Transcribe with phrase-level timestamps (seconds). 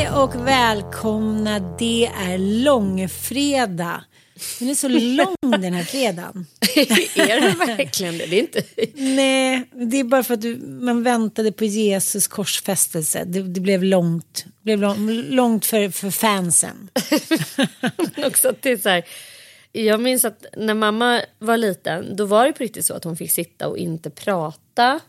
[0.00, 1.76] Hej och välkomna.
[1.78, 4.04] Det är långfredag.
[4.58, 6.46] Den är så lång den här fredagen.
[7.16, 8.26] är det verkligen det?
[8.26, 8.62] Det är inte...
[8.94, 13.24] Nej, det är bara för att du, man väntade på Jesus korsfästelse.
[13.24, 16.90] Det, det blev långt, det blev lång, långt för, för fansen.
[18.26, 19.04] också det är så här,
[19.72, 23.16] jag minns att när mamma var liten då var det på riktigt så att hon
[23.16, 25.00] fick sitta och inte prata.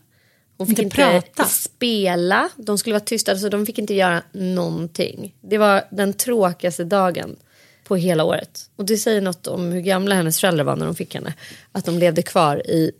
[0.58, 1.44] Hon fick Inte inte, prata?
[1.44, 2.48] spela.
[2.56, 5.34] De skulle vara tysta, så de fick inte göra någonting.
[5.40, 7.36] Det var den tråkigaste dagen
[7.84, 8.70] på hela året.
[8.76, 11.34] Och det säger något om hur gamla hennes föräldrar var när de fick henne.
[11.72, 12.92] Att de levde kvar i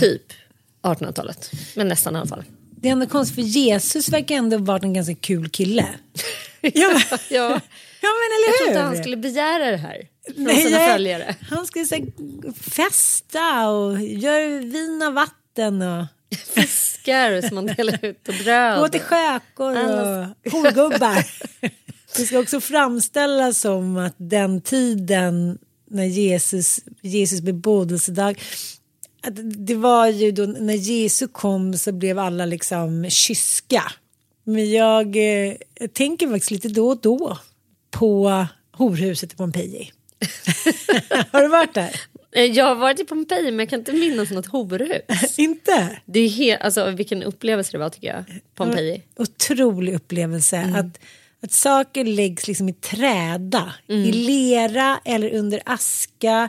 [0.00, 0.22] typ
[0.82, 1.50] 1800-talet.
[1.76, 2.44] Men nästan i alla fall.
[2.70, 5.86] Det är ändå konstigt för Jesus verkar ändå varit en ganska kul kille.
[6.60, 7.00] ja,
[7.30, 7.60] Ja.
[8.00, 8.66] ja men eller Jag hur?
[8.66, 10.02] trodde han skulle begära det här
[10.34, 11.34] från Nej, sina följare.
[11.50, 12.02] Han skulle här,
[12.52, 16.06] festa och göra vin av vatten och
[16.54, 18.80] Fiskar som man delar ut och bröd.
[18.80, 21.26] gå till skäkor och horgubbar.
[22.16, 25.58] Det ska också framställas som att den tiden
[25.90, 28.40] när Jesus, Jesus bebådelsedag
[29.26, 33.92] att det var ju då när Jesus kom så blev alla liksom kyska.
[34.44, 37.38] Men jag, eh, jag tänker faktiskt lite då och då
[37.90, 39.92] på horhuset i Pompeji.
[41.32, 42.00] Har du varit där?
[42.34, 45.38] Eh, Jag har varit i Pompeji men jag kan inte minnas något horhus.
[45.38, 45.98] Inte?
[46.06, 48.24] Det är helt, alltså, vilken upplevelse det var tycker jag.
[48.54, 49.02] Pompeji.
[49.16, 50.56] Otrolig upplevelse.
[50.56, 50.74] Mm.
[50.74, 51.00] Att,
[51.42, 53.74] att saker läggs liksom i träda.
[53.88, 54.02] Mm.
[54.04, 56.48] I lera eller under aska.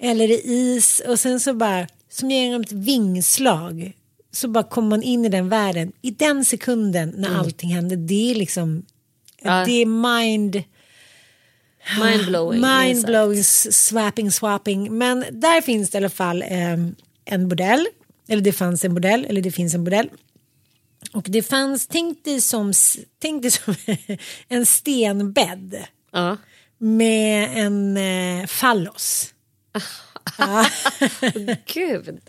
[0.00, 1.02] Eller i is.
[1.08, 3.92] Och sen så bara, som genom ett vingslag.
[4.32, 5.92] Så bara kommer man in i den världen.
[6.02, 7.96] I den sekunden när allting händer.
[7.96, 8.82] Det är liksom,
[9.44, 9.58] Mm.
[9.58, 9.64] Ja.
[9.64, 10.62] det är mind...
[12.00, 12.60] Mindblowing.
[12.60, 14.98] Mindblowing, swapping, swapping.
[14.98, 16.76] Men där finns det i alla fall eh,
[17.24, 17.86] en bordell.
[18.28, 20.10] Eller det fanns en bordell, eller det finns en bordell.
[21.12, 22.72] Och det fanns, tänk dig som,
[23.18, 23.74] tänk dig som
[24.48, 26.36] en stenbädd Ja.
[26.78, 29.34] med en eh, fallos.
[30.38, 30.66] ja.
[31.74, 32.20] Gud.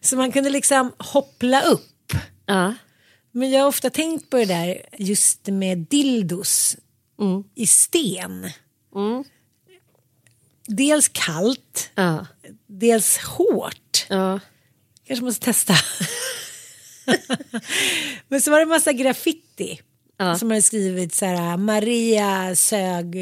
[0.00, 2.12] Så man kunde liksom hoppla upp.
[2.46, 2.74] Ja.
[3.32, 6.76] Men jag har ofta tänkt på det där just med dildos
[7.54, 8.50] i sten.
[10.66, 12.26] Dels kallt, Ja.
[12.66, 14.06] dels hårt.
[14.08, 14.40] Ja.
[15.06, 15.74] Kanske måste testa.
[18.28, 19.80] Men så var det massa graffiti.
[20.38, 23.14] Som hade skrivit så här Maria sög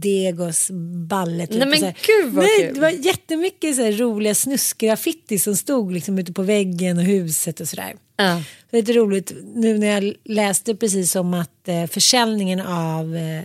[0.00, 0.70] Degos
[1.08, 1.46] balle.
[1.46, 2.74] Typ, Nej, men gud, vad Nej, kul.
[2.74, 7.60] Det var jättemycket så här roliga snuskgraffiti som stod liksom ute på väggen och huset
[7.60, 7.94] och sådär.
[8.16, 8.42] Ja.
[8.70, 13.42] Det är lite roligt nu när jag läste precis om att eh, försäljningen av eh,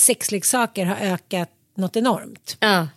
[0.00, 2.56] sexleksaker har ökat något enormt.
[2.60, 2.88] Ja.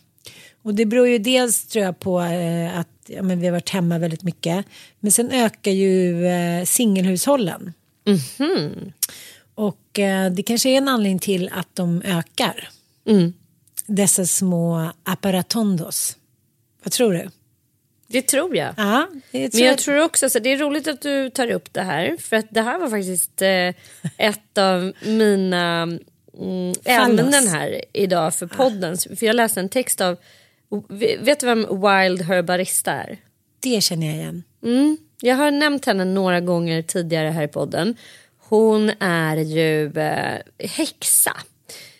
[0.61, 3.69] Och det beror ju dels tror jag på eh, att ja, men vi har varit
[3.69, 4.65] hemma väldigt mycket.
[4.99, 7.73] Men sen ökar ju eh, singelhushållen.
[9.55, 12.69] Och eh, det kanske är en anledning till att de ökar.
[13.85, 16.17] Dessa små apparatondos.
[16.83, 17.29] Vad tror du?
[18.07, 18.73] Det tror jag.
[18.77, 21.73] Ja, det tror Men jag tror också att det är roligt att du tar upp
[21.73, 22.17] det här.
[22.19, 23.73] För att det här var faktiskt eh,
[24.17, 25.87] ett av mina
[26.39, 28.97] mm, ämnen här idag för podden.
[28.97, 30.17] För jag läste en text av,
[31.19, 33.19] vet du vem Wild Herbarista är?
[33.63, 34.43] det känner jag igen.
[34.63, 34.97] Mm.
[35.21, 37.95] Jag har nämnt henne några gånger tidigare här i podden.
[38.37, 41.37] Hon är ju eh, häxa.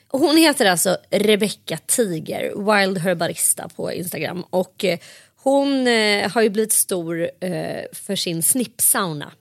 [0.07, 4.43] Hon heter alltså Rebecca Tiger, Wild Herbarista på Instagram.
[4.49, 4.99] Och eh,
[5.35, 9.31] hon eh, har ju blivit stor eh, för sin snippsauna.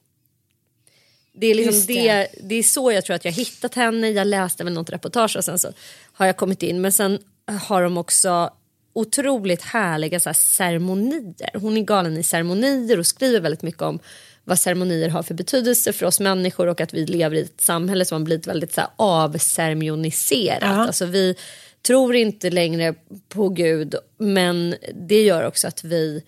[1.34, 2.12] Det är, liksom det.
[2.12, 2.28] det.
[2.40, 4.10] Det, är så jag tror att jag hittat henne.
[4.10, 5.68] Jag läste väl något reportage och sen så
[6.12, 6.80] har jag kommit in.
[6.80, 8.50] Men sen har de också
[8.92, 11.50] otroligt härliga så här, ceremonier.
[11.54, 13.98] Hon är galen i ceremonier och skriver väldigt mycket om
[14.44, 18.04] vad ceremonier har för betydelse för oss människor och att vi lever i ett samhälle
[18.04, 20.62] som har blivit väldigt så här, avceremoniserat.
[20.62, 20.86] Ja.
[20.86, 21.36] Alltså, vi
[21.82, 22.94] tror inte längre
[23.28, 26.22] på Gud men det gör också att vi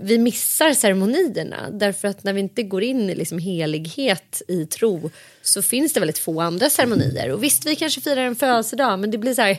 [0.00, 5.10] vi missar ceremonierna därför att när vi inte går in i liksom helighet i tro
[5.42, 7.30] så finns det väldigt få andra ceremonier.
[7.30, 9.58] Och visst, vi kanske firar en födelsedag men det blir så här,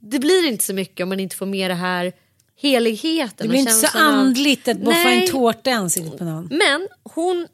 [0.00, 2.12] det blir inte så mycket om man inte får med det här
[2.56, 3.46] heligheten.
[3.46, 5.22] Det blir inte så av- andligt att Nej.
[5.22, 6.48] en tårta i ansiktet på någon.
[6.50, 7.46] Men hon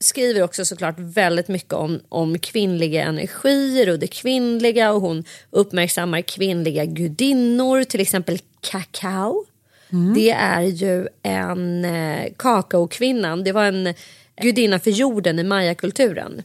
[0.00, 6.20] skriver också såklart väldigt mycket om, om kvinnliga energier och det kvinnliga och hon uppmärksammar
[6.20, 9.44] kvinnliga gudinnor, till exempel kakao.
[10.14, 13.94] Det är ju en eh, kakaokvinnan, det var en
[14.42, 16.42] gudinna för jorden i mayakulturen.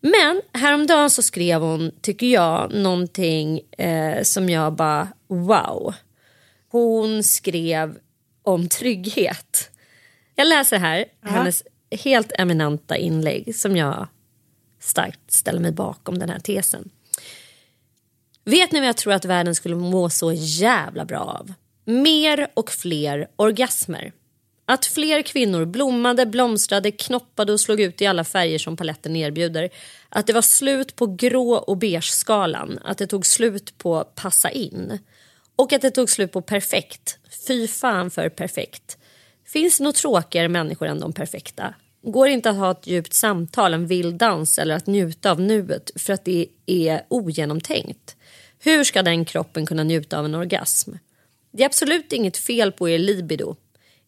[0.00, 5.94] Men häromdagen så skrev hon, tycker jag, någonting eh, som jag bara wow.
[6.68, 7.98] Hon skrev
[8.42, 9.70] om trygghet.
[10.34, 14.08] Jag läser här hennes helt eminenta inlägg som jag
[14.80, 16.90] starkt ställer mig bakom den här tesen.
[18.44, 21.52] Vet ni vad jag tror att världen skulle må så jävla bra av?
[21.90, 24.12] Mer och fler orgasmer.
[24.66, 29.70] Att fler kvinnor blommade, blomstrade, knoppade och slog ut i alla färger som paletten erbjuder.
[30.08, 32.78] Att det var slut på grå och beige-skalan.
[32.84, 34.98] Att det tog slut på passa in.
[35.56, 37.18] Och att det tog slut på perfekt.
[37.46, 38.98] Fy fan för perfekt.
[39.46, 41.74] Finns det något tråkigare människor än de perfekta?
[42.02, 45.40] Går det inte att ha ett djupt samtal, en vild dans eller att njuta av
[45.40, 48.16] nuet för att det är ogenomtänkt?
[48.58, 50.92] Hur ska den kroppen kunna njuta av en orgasm?
[51.52, 53.56] Det är absolut inget fel på er libido.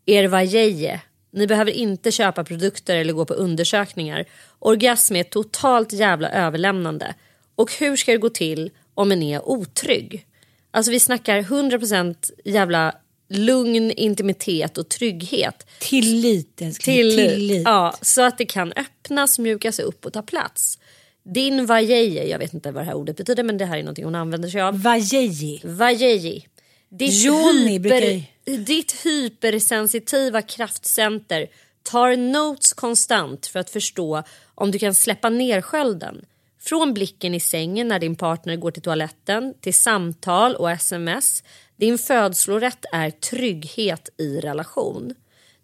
[0.06, 1.00] Er vajeje.
[1.32, 4.24] Ni behöver inte köpa produkter eller gå på undersökningar.
[4.58, 7.14] Orgasm är totalt jävla överlämnande.
[7.54, 10.26] Och hur ska det gå till om en är otrygg?
[10.70, 12.94] Alltså vi snackar 100% jävla
[13.28, 15.66] lugn, intimitet och trygghet.
[15.78, 16.96] Tillit älskling.
[16.96, 17.28] Tillit.
[17.28, 17.62] Tillit.
[17.64, 20.78] Ja, så att det kan öppnas, mjukas upp och ta plats.
[21.24, 24.04] Din vajeje, jag vet inte vad det här ordet betyder men det här är någonting
[24.04, 24.82] hon använder sig av.
[24.82, 25.60] Vajeji.
[25.64, 26.46] Vajeji.
[26.92, 31.46] Ditt, brukar hyper, ditt hypersensitiva kraftcenter
[31.82, 34.22] tar notes konstant för att förstå
[34.54, 36.24] om du kan släppa ner skölden.
[36.60, 41.42] Från blicken i sängen när din partner går till toaletten till samtal och sms.
[41.76, 45.14] Din födslorätt är trygghet i relation.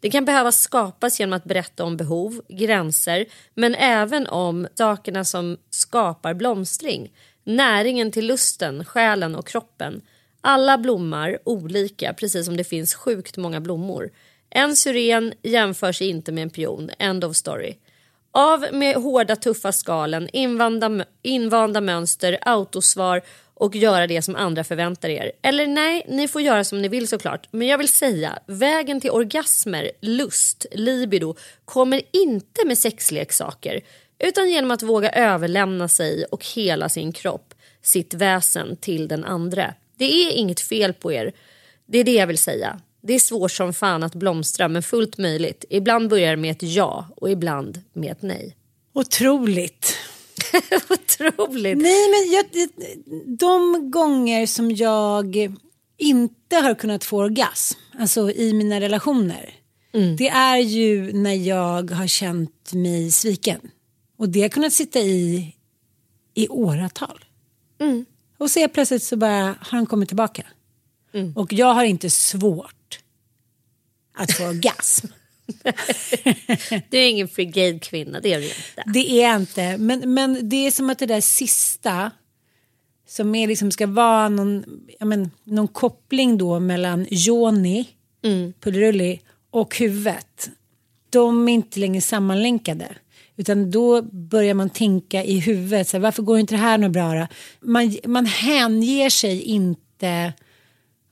[0.00, 5.56] Det kan behöva skapas genom att berätta om behov, gränser men även om sakerna som
[5.70, 7.12] skapar blomstring.
[7.44, 10.02] Näringen till lusten, själen och kroppen.
[10.48, 14.10] Alla blommar olika precis som det finns sjukt många blommor.
[14.50, 16.90] En syren jämför sig inte med en pion.
[16.98, 17.74] End of story.
[18.32, 23.22] Av med hårda tuffa skalen, invanda, invanda mönster, autosvar
[23.54, 25.32] och göra det som andra förväntar er.
[25.42, 27.48] Eller nej, ni får göra som ni vill såklart.
[27.50, 31.34] Men jag vill säga, vägen till orgasmer, lust, libido
[31.64, 33.80] kommer inte med sexleksaker
[34.18, 39.74] utan genom att våga överlämna sig och hela sin kropp, sitt väsen till den andra.
[39.98, 41.32] Det är inget fel på er.
[41.86, 42.80] Det är det jag vill säga.
[43.02, 45.64] Det är svårt som fan att blomstra men fullt möjligt.
[45.70, 48.56] Ibland börjar det med ett ja och ibland med ett nej.
[48.92, 49.96] Otroligt.
[50.90, 51.78] Otroligt.
[51.78, 52.68] Nej, men jag,
[53.38, 55.36] de gånger som jag
[55.96, 59.54] inte har kunnat få orgasm, alltså i mina relationer,
[60.18, 63.60] det är ju när jag har känt mig sviken.
[64.18, 65.52] Och det har kunnat sitta i
[66.34, 67.24] i åratal.
[67.80, 68.04] Mm.
[68.38, 70.46] Och så plötsligt så bara har han kommit tillbaka.
[71.14, 71.32] Mm.
[71.36, 72.98] Och jag har inte svårt
[74.14, 75.06] att få orgasm.
[76.90, 78.84] Du är ingen frigate kvinna, det är du inte.
[78.86, 79.78] Det är jag inte.
[79.78, 82.10] Men, men det är som att det där sista
[83.08, 84.64] som är liksom ska vara någon,
[85.00, 87.86] men, någon koppling då mellan Joni,
[88.26, 88.52] Mm.
[88.60, 90.50] Pullerulli och huvudet.
[91.10, 92.88] De är inte längre sammanlänkade.
[93.36, 96.92] Utan då börjar man tänka i huvudet, så här, varför går inte det här något
[96.92, 97.26] bra då?
[97.60, 100.32] Man, man hänger sig inte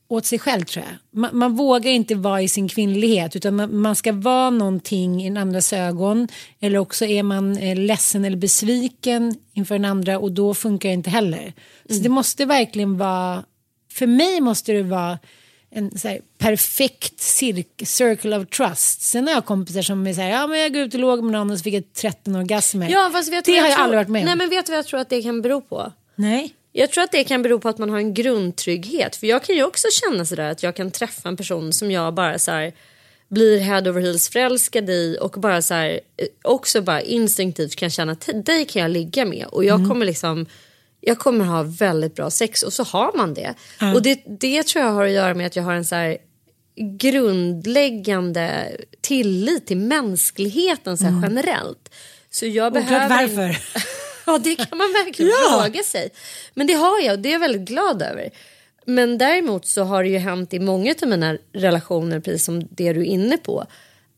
[0.09, 1.21] åt sig själv tror jag.
[1.21, 5.27] Man, man vågar inte vara i sin kvinnlighet utan man, man ska vara någonting i
[5.27, 6.29] en andras ögon.
[6.61, 10.95] Eller också är man eh, ledsen eller besviken inför den andra och då funkar det
[10.95, 11.53] inte heller.
[11.89, 13.45] Så det måste verkligen vara,
[13.93, 15.19] för mig måste det vara
[15.75, 19.03] en här, perfekt cirk, circle of trust.
[19.03, 21.23] Sen har jag kompisar som är så här, ja men jag går ut och låg
[21.23, 22.91] med någon och så fick jag 13 orgasmer.
[22.91, 23.85] Ja, fast vet det vad har jag tror?
[23.85, 24.27] aldrig varit med om.
[24.27, 25.93] Nej, men vet du vad jag tror att det kan bero på?
[26.15, 26.55] Nej.
[26.73, 29.17] Jag tror att det kan bero på att man har en grundtrygghet.
[29.17, 32.15] För jag kan ju också känna sådär att jag kan träffa en person som jag
[32.15, 32.73] bara så här
[33.29, 37.91] blir head over heels förälskad i och bara så här eh, också bara instinktivt kan
[37.91, 40.47] känna att dig kan jag ligga med och jag kommer liksom
[41.07, 43.55] jag kommer ha väldigt bra sex och så har man det.
[43.95, 46.19] Och det, det tror jag har att göra med att jag har en så här
[46.99, 51.95] grundläggande tillit till mänskligheten så här generellt.
[52.31, 53.59] Så jag Oklart behöver varför.
[54.27, 55.63] Ja, det kan man verkligen Ja.
[55.63, 56.11] fråga sig.
[56.55, 58.31] Men det har jag och det är jag väldigt glad över.
[58.87, 62.93] Men däremot så har det ju hänt i många av mina relationer, precis som det
[62.93, 63.65] du är inne på,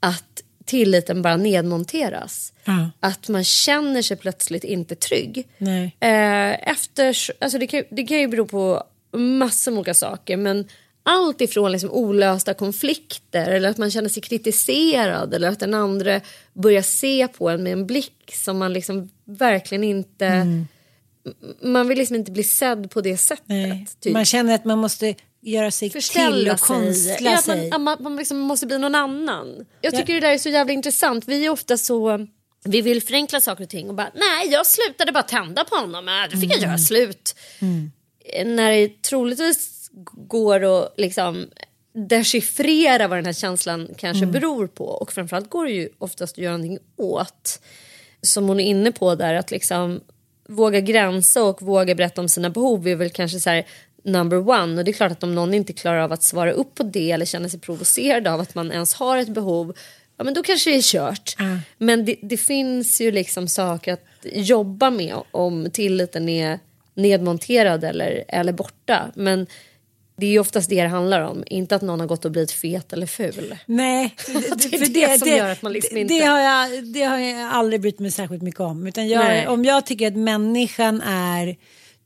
[0.00, 0.35] att
[0.66, 2.52] tilliten bara nedmonteras.
[2.64, 2.90] Ja.
[3.00, 5.48] Att man känner sig plötsligt inte trygg.
[5.58, 5.96] Nej.
[6.00, 8.82] Eh, efter, alltså det, kan, det kan ju bero på
[9.12, 10.68] massor med olika saker men
[11.02, 16.20] allt ifrån liksom olösta konflikter eller att man känner sig kritiserad eller att den andra
[16.52, 20.26] börjar se på en med en blick som man liksom verkligen inte...
[20.26, 20.66] Mm.
[21.62, 24.00] Man vill liksom inte bli sedd på det sättet.
[24.00, 24.12] Typ.
[24.12, 25.14] Man känner att man måste
[25.50, 26.66] göra sig till Förställa och sig.
[26.66, 27.70] konstla Ja, man, sig.
[27.70, 29.66] att man, man liksom måste bli någon annan.
[29.80, 29.98] Jag Ja.
[29.98, 31.24] tycker det där är så jävla intressant.
[31.28, 32.26] Vi är ofta så...
[32.64, 36.08] Vi vill förenkla saker och ting och bara nej jag slutade bara tända på honom.
[36.08, 37.34] Äh, Då fick jag göra slut.
[38.44, 39.90] När det troligtvis
[40.28, 41.46] går att liksom
[42.08, 44.84] dechiffrera vad den här känslan kanske beror på.
[44.84, 47.60] Och framförallt går det ju oftast att göra någonting åt.
[48.22, 50.00] Som hon är inne på där att liksom
[50.48, 53.66] våga gränsa och våga berätta om sina behov är väl kanske så här
[54.06, 54.78] number one.
[54.78, 57.10] Och det är klart att om någon inte klarar av att svara upp på det
[57.10, 59.76] eller känner sig provocerad av att man ens har ett behov.
[60.16, 61.36] Ja men då kanske det är kört.
[61.78, 66.58] Men det, det finns ju liksom saker att jobba med om tilliten är
[66.94, 69.12] nedmonterad eller, eller borta.
[69.14, 69.46] Men
[70.18, 71.44] det är ju oftast det det handlar om.
[71.46, 73.54] Inte att någon har gått och blivit fet eller ful.
[73.66, 74.14] Nej,
[74.70, 77.18] Det är det som gör att man liksom det, inte- det, har jag, det har
[77.18, 78.86] jag aldrig brytt mig särskilt mycket om.
[78.86, 81.56] Utan jag, om jag tycker att människan är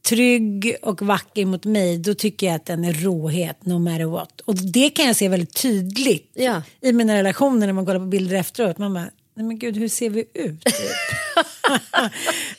[0.09, 4.41] trygg och vacker mot mig då tycker jag att den är råhet no matter what.
[4.41, 6.63] Och det kan jag se väldigt tydligt Ja.
[6.81, 8.79] i mina relationer när man kollar på bilder efteråt.
[8.79, 10.63] Man bara, nej men gud hur ser vi ut?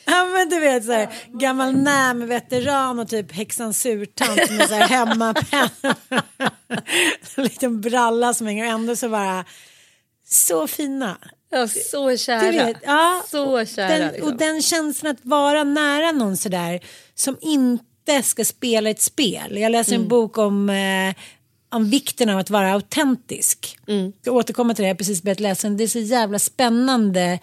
[0.04, 4.88] Ja men du vet så här, gammal NÄM-veteran och typ häxan surtant är så här
[4.88, 5.68] hemmapen.
[7.36, 9.44] en liten bralla som hänger och ändå så bara
[10.24, 11.16] så fina.
[11.52, 12.66] Ja, så kära.
[12.66, 13.88] Vet, ja, så och kära.
[13.98, 14.28] Den, liksom.
[14.28, 16.80] Och den känslan att vara nära någon sådär
[17.14, 19.58] som inte ska spela ett spel.
[19.58, 20.02] Jag läser Mm.
[20.02, 21.14] en bok om, eh,
[21.70, 23.78] om vikten av att vara autentisk.
[23.88, 24.04] Mm.
[24.04, 25.76] Jag ska återkomma till det, jag har precis börjat läsa den.
[25.76, 27.38] Det är så jävla spännande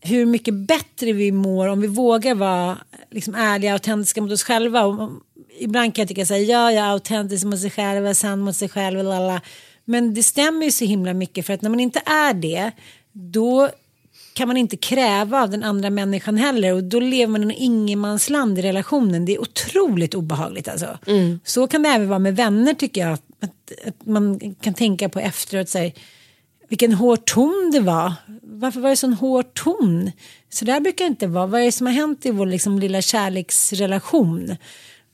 [0.00, 2.78] hur mycket bättre vi mår om vi vågar vara
[3.10, 4.84] liksom, ärliga och autentiska mot oss själva.
[4.84, 5.10] Och, och,
[5.58, 8.68] ibland kan jag tycka säga ja, jag är autentisk mot sig själv, sann mot sig
[8.68, 9.04] själv.
[9.04, 9.40] Lala.
[9.84, 12.70] Men det stämmer ju så himla mycket för att när man inte är det
[13.16, 13.70] då
[14.32, 17.62] kan man inte kräva av den andra människan heller och då lever man i en
[17.62, 19.24] ingenmansland i relationen.
[19.24, 20.98] Det är otroligt obehagligt alltså.
[21.44, 23.12] Så kan det även vara med vänner tycker jag.
[23.12, 25.92] Att, att man kan tänka på efteråt så här,
[26.68, 28.12] vilken hård ton det var.
[28.42, 30.10] Varför var det sån hård ton?
[30.50, 31.46] Så där brukar det inte vara.
[31.46, 34.56] Vad är det som har hänt i vår liksom, lilla kärleksrelation?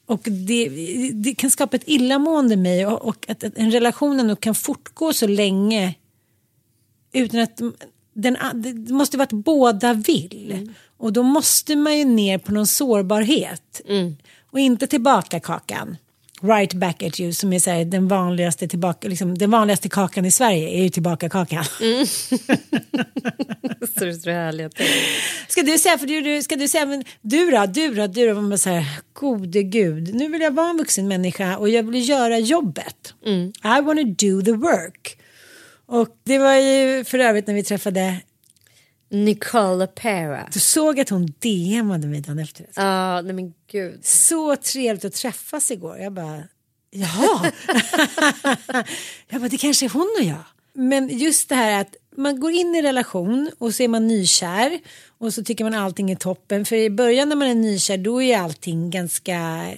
[0.07, 0.69] Och det,
[1.13, 4.55] det kan skapa ett illamående i mig och, och att, att en relation ändå kan
[4.55, 5.95] fortgå så länge
[7.13, 7.61] utan att
[8.15, 10.71] den, det måste vara att båda vill.
[10.99, 13.81] Och då måste man ju ner på någon sårbarhet.
[14.51, 15.97] Och inte tillbaka kakan.
[16.43, 20.31] Right back at you som är här, den vanligaste tillbaka, liksom, den vanligaste kakan i
[20.31, 21.65] Sverige är ju tillbaka kakan.
[23.97, 24.87] Är så härliga ting.
[25.49, 28.41] Ska du säga, för du, ska du säga, men du då, du då, du då,
[28.41, 32.09] man så här, gode gud, nu vill jag vara en vuxen människa och jag vill
[32.09, 33.15] göra jobbet.
[33.65, 35.19] I wanna do the work.
[35.93, 38.21] Och det var ju för övrigt när vi träffade
[39.11, 40.49] Nicole Pera.
[40.53, 42.67] Du såg att hon DMade mig dagen efter.
[42.75, 44.05] Ja, nej men gud.
[44.05, 45.99] Så trevligt att träffas igår.
[45.99, 46.43] Jag bara,
[46.91, 47.53] jaha.
[49.29, 50.45] jag bara, det kanske är hon och jag.
[50.75, 54.81] Men just det här att man går in i relation och så är man nykär
[55.19, 56.65] och så tycker man allting är toppen.
[56.65, 59.71] För i början när man är nykär då är allting ganska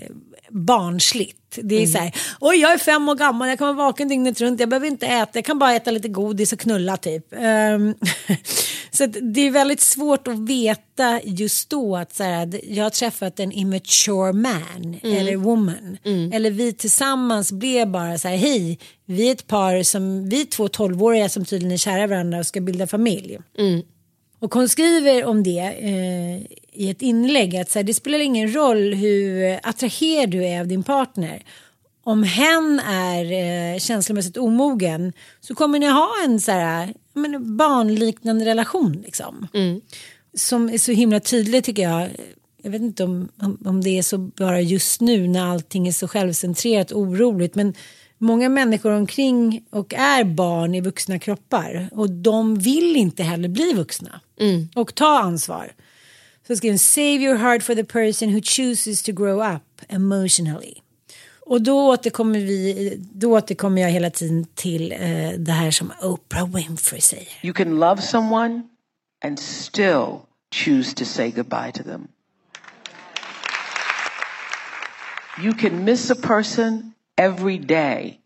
[0.50, 1.44] barnsligt.
[1.62, 1.92] Det är mm.
[1.92, 4.68] så här, oj jag är fem år gammal, jag kan vara vaken dygnet runt, jag
[4.68, 7.26] behöver inte äta, jag kan bara äta lite godis och knulla typ.
[7.32, 7.94] Um,
[8.90, 13.40] så det är väldigt svårt att veta just då att så här, jag har träffat
[13.40, 15.16] en immature man mm.
[15.16, 15.99] eller woman.
[16.04, 16.32] Mm.
[16.32, 20.44] Eller vi tillsammans blev bara så här, hej, vi är ett par som, vi är
[20.44, 23.38] två tolvåriga som tydligen är kära varandra och ska bilda familj.
[23.58, 23.82] Mm.
[24.38, 28.54] Och hon skriver om det eh, i ett inlägg att så här, det spelar ingen
[28.54, 31.43] roll hur attraherad du är av din partner.
[32.04, 38.45] Om hen är eh, känslomässigt omogen så kommer ni ha en så här, men, barnliknande
[38.45, 39.02] relation.
[39.04, 39.49] Liksom.
[39.54, 39.81] Mm.
[40.37, 42.09] Som är så himla tydlig tycker jag.
[42.62, 45.93] Jag vet inte om, om, om det är så bara just nu när allting är
[45.93, 47.54] så självcentrerat och oroligt.
[47.54, 47.75] Men
[48.19, 53.73] många människor omkring och är barn i vuxna kroppar och de vill inte heller bli
[53.73, 54.69] vuxna mm.
[54.75, 55.73] och ta ansvar.
[56.47, 60.75] Så skriver save your heart for the person who chooses to grow up emotionally.
[61.47, 66.55] Och då återkommer, vi, då återkommer jag hela tiden till eh, det här som Oprah
[66.55, 67.29] Winfrey säger.
[67.43, 68.63] You can love someone
[69.25, 70.21] and still
[70.55, 72.09] choose to say goodbye to them.
[75.43, 78.21] You can miss a person every day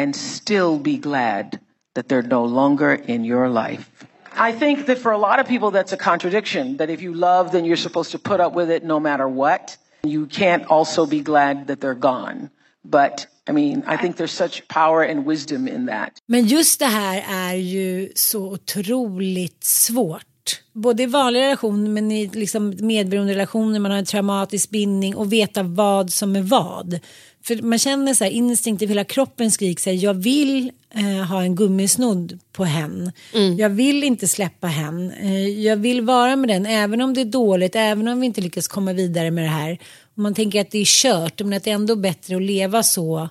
[0.00, 1.58] and still be glad
[1.94, 4.06] that they're no longer in your life.
[4.38, 6.76] I think that for a lot of people, that's a contradiction.
[6.76, 9.76] That if you love, then you're supposed to put up with it no matter what.
[10.04, 12.50] You can't also be glad that they're gone.
[12.84, 16.12] But I mean, I think there's such power and wisdom in that.
[16.26, 20.24] Men just det här är ju så otroligt svårt.
[20.72, 25.32] Både i vanliga relationer men i liksom medberoende relationer, man har en traumatisk bindning och
[25.32, 27.00] veta vad som är vad.
[27.48, 31.42] För man känner så här instinktivt, hela kroppen skriker så här, jag vill eh, ha
[31.42, 33.12] en gummisnodd på hen.
[33.34, 33.56] Mm.
[33.56, 35.10] Jag vill inte släppa hen.
[35.10, 38.40] Eh, jag vill vara med den även om det är dåligt, även om vi inte
[38.40, 39.78] lyckas komma vidare med det här.
[40.14, 42.82] Och man tänker att det är kört, men att det är ändå bättre att leva
[42.82, 43.28] så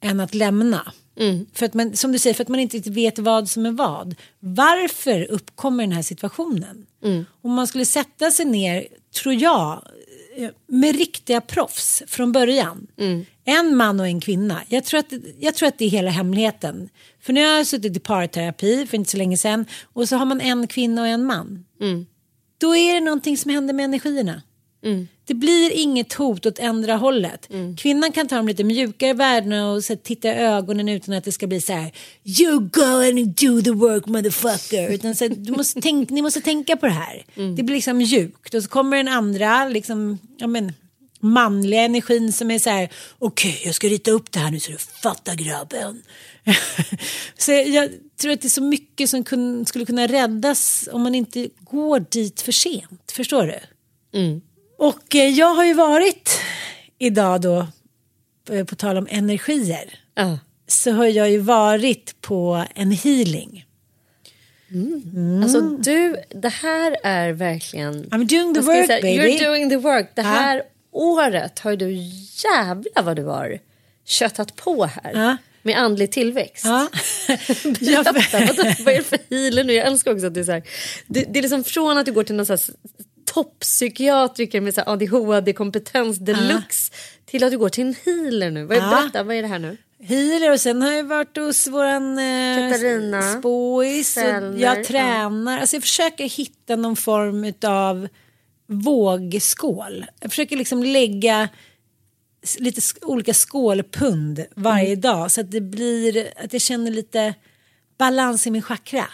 [0.00, 0.92] än att lämna.
[1.20, 1.46] Mm.
[1.52, 4.14] För att man, som du säger, för att man inte vet vad som är vad.
[4.40, 6.86] Varför uppkommer den här situationen?
[7.04, 7.24] Mm.
[7.42, 8.86] Om man skulle sätta sig ner,
[9.22, 9.82] tror jag,
[10.66, 12.86] med riktiga proffs från början.
[12.98, 13.26] Mm.
[13.44, 14.62] En man och en kvinna.
[14.68, 16.88] Jag tror, att, jag tror att det är hela hemligheten.
[17.20, 20.26] För nu har jag suttit i parterapi för inte så länge sedan och så har
[20.26, 21.64] man en kvinna och en man.
[21.80, 22.06] Mm.
[22.58, 24.42] Då är det någonting som händer med energierna.
[24.84, 25.08] Mm.
[25.26, 27.50] Det blir inget hot åt ändra hållet.
[27.50, 27.76] Mm.
[27.76, 31.32] Kvinnan kan ta de lite mjukare värdena och så, titta i ögonen utan att det
[31.32, 31.92] ska bli så här.
[32.24, 34.90] You go and do the work motherfucker.
[34.90, 37.24] Utan, så, du måste tänk, ni måste tänka på det här.
[37.36, 37.56] Mm.
[37.56, 40.72] Det blir liksom mjukt och så kommer den andra liksom, ja, men,
[41.20, 42.88] manliga energin som är så här.
[43.18, 46.02] Okej, okay, jag ska rita upp det här nu så du fattar grabben.
[47.38, 51.14] så jag tror att det är så mycket som kun, skulle kunna räddas om man
[51.14, 53.12] inte går dit för sent.
[53.12, 53.60] Förstår du?
[54.18, 54.40] Mm.
[54.84, 56.40] Och eh, jag har ju varit
[56.98, 57.66] idag då,
[58.50, 60.34] eh, på tal om energier, uh.
[60.66, 63.64] så har jag ju varit på en healing.
[64.70, 65.02] Mm.
[65.14, 65.42] Mm.
[65.42, 68.04] Alltså du, det här är verkligen...
[68.04, 69.38] I'm doing the work säga, baby.
[69.38, 70.10] You're doing the work.
[70.14, 70.62] Det här uh.
[70.92, 71.92] året har du
[72.44, 73.58] jävla vad du har
[74.04, 75.36] köttat på här.
[75.62, 76.64] Med andlig tillväxt.
[76.64, 76.88] Ja.
[77.64, 79.72] Berätta, vad, vad är det för healer nu?
[79.72, 80.62] Jag älskar också att det är så här.
[81.06, 82.58] Det, det är liksom från att du går till någon så
[83.34, 86.98] topppsykiatriker med ADHD-kompetens deluxe uh.
[87.24, 88.64] till att du går till en healer nu.
[88.64, 88.90] Vad, uh.
[88.90, 89.76] Berätta, vad är det här nu?
[89.98, 94.16] Healer och sen har jag varit hos våran eh, spåis.
[94.56, 95.58] Jag tränar.
[95.58, 98.08] Alltså jag försöker hitta någon form av
[98.66, 100.06] vågskål.
[100.20, 101.48] Jag försöker liksom lägga
[102.58, 105.00] lite olika skålpund varje mm.
[105.00, 107.34] dag så att det blir att jag känner lite
[107.98, 109.06] balans i min chakra.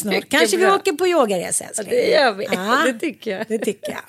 [0.00, 0.66] Snart kanske bra.
[0.66, 2.44] vi åker på yogaresa Ja, det gör vi.
[2.52, 3.44] Ja, det tycker jag.
[3.48, 4.02] Det tycker jag.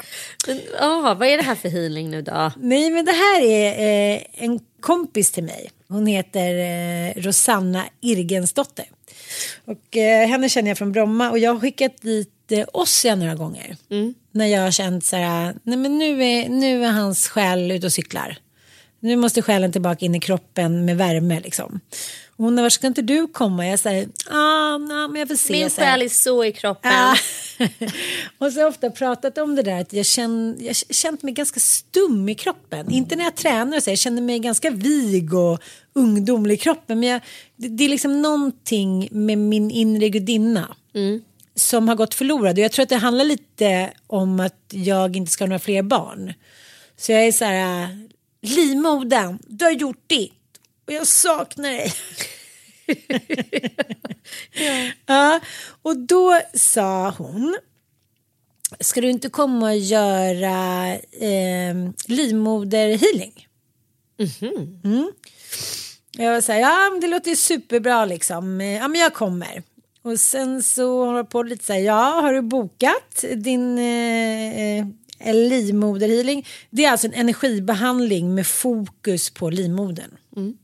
[0.47, 2.51] Men, aha, vad är det här för healing nu då?
[2.57, 5.71] Nej men det här är eh, en kompis till mig.
[5.87, 8.85] Hon heter eh, Rosanna Irgensdotter.
[9.65, 13.35] Och eh, henne känner jag från Bromma och jag har skickat dit eh, Ossia några
[13.35, 13.77] gånger.
[13.89, 14.13] Mm.
[14.31, 17.85] När jag har känt så här, nej men nu är, nu är hans själ ute
[17.85, 18.37] och cyklar.
[18.99, 21.79] Nu måste själen tillbaka in i kroppen med värme liksom.
[22.41, 23.67] Hon varit, ska inte du komma?
[23.67, 25.54] Jag säger, ah, no, men jag får se.
[25.54, 26.91] Min själ är så i kroppen.
[26.93, 27.15] Ah.
[28.38, 31.34] och så har jag ofta pratat om det där att jag känner, jag känt mig
[31.34, 32.91] ganska stum i kroppen.
[32.91, 35.60] Inte när jag tränar och så, jag känner mig ganska vig och
[35.93, 36.99] ungdomlig i kroppen.
[36.99, 37.21] Men jag,
[37.56, 40.75] det, det, är liksom någonting med min inre gudinna.
[40.93, 41.21] Mm.
[41.56, 42.58] som har gått förlorad.
[42.58, 45.82] Och jag tror att det handlar lite om att jag inte ska ha några fler
[45.84, 46.34] barn.
[46.97, 48.08] Så jag är så här,
[48.41, 50.40] livmodern, du har gjort ditt
[50.91, 51.93] och jag saknar dig.
[54.54, 54.91] ja.
[55.06, 55.39] ja.
[55.82, 57.58] Och då sa hon,
[58.80, 61.75] ska du inte komma och göra eh,
[62.08, 63.47] livmoderhealing?
[64.17, 64.80] Mm.
[64.84, 65.12] Mm.
[66.17, 69.63] Jag var så här, ja det låter superbra liksom, ja men jag kommer.
[70.01, 74.80] Och sen så har jag på lite så här, ja har du bokat din eh,
[74.80, 76.47] eh livmoderhealing?
[76.69, 80.17] Det är alltså en energibehandling med fokus på livmodern.
[80.36, 80.58] Mm.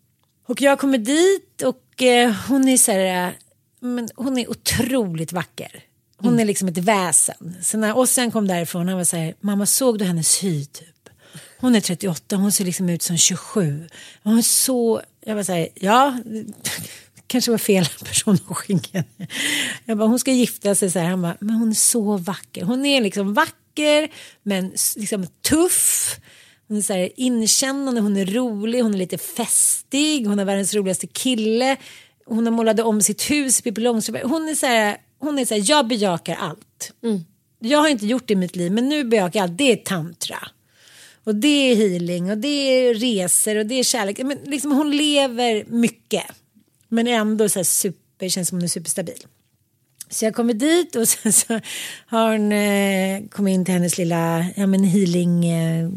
[0.47, 3.33] Och jag kommer dit och eh, hon är så här,
[3.79, 5.83] men hon är otroligt vacker.
[6.17, 6.39] Hon mm.
[6.39, 7.55] är liksom ett väsen.
[7.61, 11.09] Så när Ossian kom därifrån han var så här, mamma såg du hennes hy typ?
[11.59, 13.87] Hon är 38, hon ser liksom ut som 27.
[14.23, 16.17] Hon är så, jag var så här, ja,
[17.27, 19.03] kanske var fel person att skicka
[19.85, 21.05] Jag bara, hon ska gifta sig så här.
[21.09, 22.63] Han bara, men hon är så vacker.
[22.63, 24.09] Hon är liksom vacker,
[24.43, 26.19] men liksom tuff.
[26.67, 30.73] Hon är så här inkännande, hon är rolig, hon är lite festig, hon är världens
[30.73, 31.77] roligaste kille.
[32.25, 34.23] Hon har målat om sitt hus, Pippi Långstrump.
[34.23, 36.93] Hon är så här, hon är så här, jag bejakar allt.
[37.03, 37.19] Mm.
[37.59, 39.57] Jag har inte gjort det i mitt liv, men nu bejakar jag allt.
[39.57, 40.37] Det är tantra.
[41.23, 44.17] Och det är healing och det är resor och det är kärlek.
[44.17, 46.23] Men liksom hon lever mycket.
[46.87, 49.25] Men ändå så här super, känns som hon är superstabil.
[50.09, 51.59] Så jag kommer dit och sen så
[52.07, 55.89] har hon eh, kommit in till hennes lilla ja, men healing, eh,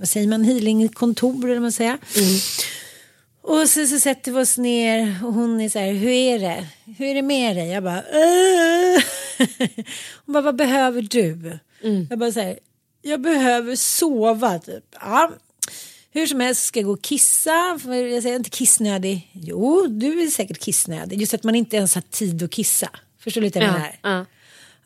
[0.00, 1.98] vad säger man, healingkontor eller vad man säger.
[2.16, 2.38] Mm.
[3.42, 6.66] Och sen så sätter vi oss ner och hon är så här, hur är det?
[6.98, 7.68] Hur är det med dig?
[7.68, 9.02] Jag bara, äh.
[10.26, 11.58] Hon bara, vad behöver du?
[11.82, 12.06] Mm.
[12.10, 12.58] Jag bara så här,
[13.02, 14.84] jag behöver sova typ.
[15.00, 15.32] Ja.
[16.12, 17.78] Hur som helst ska jag gå och kissa.
[17.82, 19.30] För jag säger inte kissnödig.
[19.32, 21.20] Jo, du är säkert kissnödig.
[21.20, 22.90] Just att man inte ens har tid att kissa.
[23.18, 23.98] Förstår du lite ja, här?
[24.02, 24.26] Ja.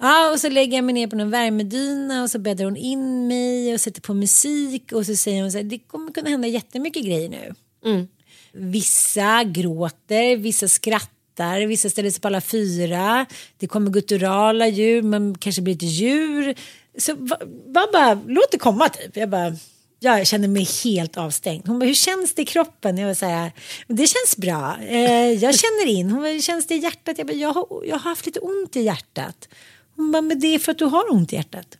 [0.05, 3.29] Ja, och så lägger jag mig ner på någon värmedyna och så bäddar hon in
[3.29, 6.49] mig och sätter på musik och så säger hon så här, det kommer kunna hända
[6.49, 7.55] jättemycket grejer nu.
[7.85, 8.09] Mm.
[8.53, 13.27] Vissa gråter, vissa skrattar, vissa ställer sig på alla fyra.
[13.59, 16.55] Det kommer gutturala djur, man kanske blir ett djur.
[16.99, 19.17] Så bara, bara låt det komma typ.
[19.17, 19.57] Jag bara,
[20.01, 21.69] jag känner mig helt avstängd.
[21.69, 22.99] Hon bara, hur känns det i kroppen?
[22.99, 23.53] Jag var så här,
[23.89, 24.77] det känns bra.
[24.89, 26.11] Eh, jag känner in.
[26.11, 27.19] Hon bara, hur känns det i hjärtat?
[27.19, 29.49] Jag bara, jag har, jag har haft lite ont i hjärtat.
[29.97, 31.79] Hon bara, men det är för att du har ont i hjärtat.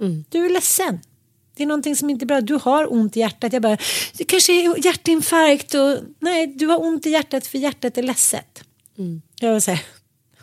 [0.00, 0.24] Mm.
[0.28, 1.00] Du är ledsen.
[1.56, 2.40] Det är någonting som inte är bra.
[2.40, 3.52] Du har ont i hjärtat.
[3.52, 3.78] Jag bara,
[4.18, 8.64] det kanske är hjärtinfarkt och nej, du har ont i hjärtat för hjärtat är ledset.
[8.98, 9.22] Mm.
[9.40, 9.84] Jag var så här,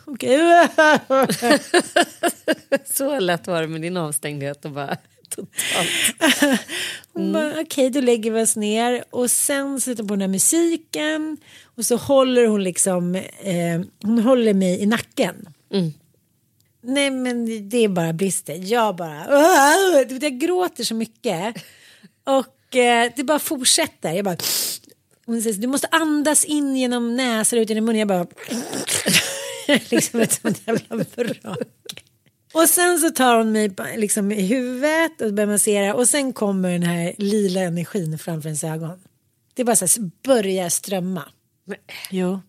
[0.04, 0.68] okej.
[1.08, 1.58] Okay.
[2.92, 4.96] så lätt var det med din avstängdhet och bara
[5.28, 5.90] totalt.
[7.12, 10.28] Hon bara, okej, okay, då lägger vi oss ner och sen sätter på den här
[10.28, 15.48] musiken och så håller hon liksom, eh, hon håller mig i nacken.
[15.72, 15.92] Mm.
[16.86, 18.58] Nej men det är bara brister.
[18.72, 19.26] Jag bara,
[20.20, 21.56] jag gråter så mycket.
[22.24, 24.12] Och eh, det bara fortsätter.
[24.12, 24.36] Jag bara,
[25.26, 27.98] hon säger du måste andas in genom näsan och ut genom munnen.
[27.98, 28.26] Jag bara,
[29.90, 31.58] liksom ett sånt jävla vrak.
[32.52, 36.70] Och sen så tar hon mig liksom i huvudet och börjar massera och sen kommer
[36.70, 38.98] den här lila energin framför ens ögon.
[39.54, 41.22] Det bara så här, börjar strömma.
[42.10, 42.40] Jo.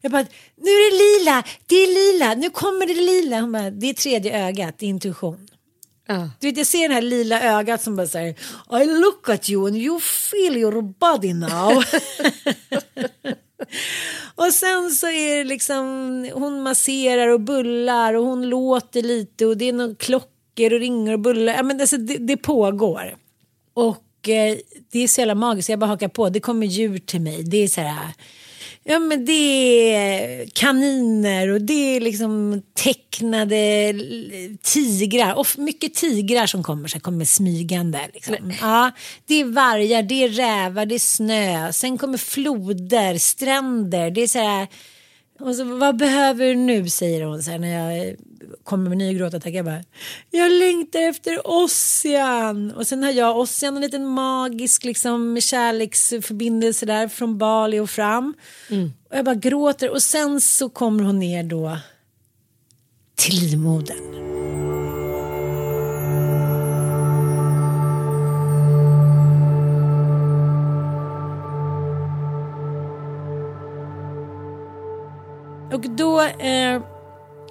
[0.00, 3.40] Jag bara, nu är det lila, det är lila, nu kommer det lila.
[3.40, 5.48] Hon bara, det är tredje ögat, det är intuition.
[6.10, 6.26] Uh.
[6.40, 8.34] Du vet, jag ser det här lila ögat som bara säger
[8.82, 11.84] I look at you and you feel your body now.
[14.34, 19.56] och sen så är det liksom, hon masserar och bullar och hon låter lite och
[19.56, 21.52] det är några klockor och ringer och bullar.
[21.54, 23.16] Ja, men alltså, det, det pågår.
[23.74, 24.56] Och eh,
[24.92, 26.28] det är så jävla magiskt, jag bara hakar på.
[26.28, 27.42] Det kommer djur till mig.
[27.42, 28.14] Det är så här
[28.90, 33.94] Ja men det är kaniner och det är liksom tecknade
[34.62, 35.34] tigrar.
[35.34, 38.00] Och mycket tigrar som kommer, så kommer smygande.
[38.14, 38.52] Liksom.
[38.60, 38.90] Ja,
[39.26, 41.72] det är vargar, det är rävar, det är snö.
[41.72, 44.10] Sen kommer floder, stränder.
[44.10, 44.66] Det är så här
[45.40, 48.16] och så, vad behöver du nu säger hon så här, när jag
[48.64, 49.54] kommer med ny gråtattack.
[49.54, 49.84] Jag bara,
[50.30, 52.70] jag längtar efter Ossian.
[52.70, 57.90] Och sen har jag och Ossian en liten magisk liksom, kärleksförbindelse där från Bali och
[57.90, 58.34] fram.
[58.70, 58.92] Mm.
[59.10, 61.78] Och jag bara gråter och sen så kommer hon ner då
[63.16, 64.67] till livmodern.
[75.98, 76.82] Då eh,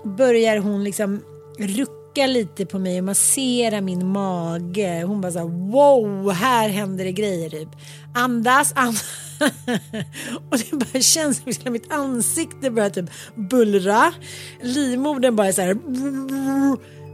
[0.03, 1.23] börjar hon liksom
[1.59, 5.03] rucka lite på mig och massera min mage.
[5.07, 7.69] Hon bara så här, wow, här händer det grejer typ.
[8.15, 9.03] Andas, andas.
[10.51, 14.13] och det bara känns som att mitt ansikte börjar typ bullra.
[14.61, 15.77] Livmodern bara så här.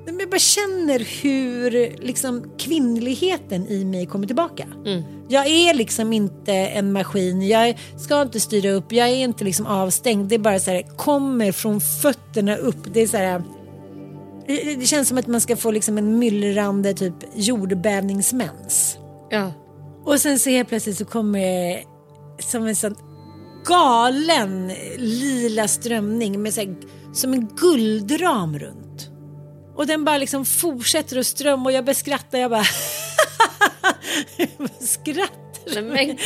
[0.05, 4.67] Men jag bara känner hur liksom kvinnligheten i mig kommer tillbaka.
[5.27, 7.47] Jag är liksom inte en maskin.
[7.47, 8.91] Jag ska inte styra upp.
[8.91, 10.29] Jag är inte liksom avstängd.
[10.29, 12.93] Det är bara så här kommer från fötterna upp.
[12.93, 13.43] Det är så här.
[14.47, 18.97] Det det känns som att man ska få liksom en myllrande typ jordbävningsmens.
[19.29, 19.51] Ja.
[20.05, 21.39] Och sen så helt plötsligt så kommer
[22.37, 22.95] det som en sån
[23.65, 26.75] galen lila strömning med så här,
[27.13, 29.09] som en guldram runt.
[29.75, 32.38] Och den bara liksom fortsätter att strömma och jag börjar skratta.
[32.38, 32.63] Jag bara
[34.38, 34.47] jag
[34.79, 35.81] skrattar.
[35.81, 36.17] Nej, men-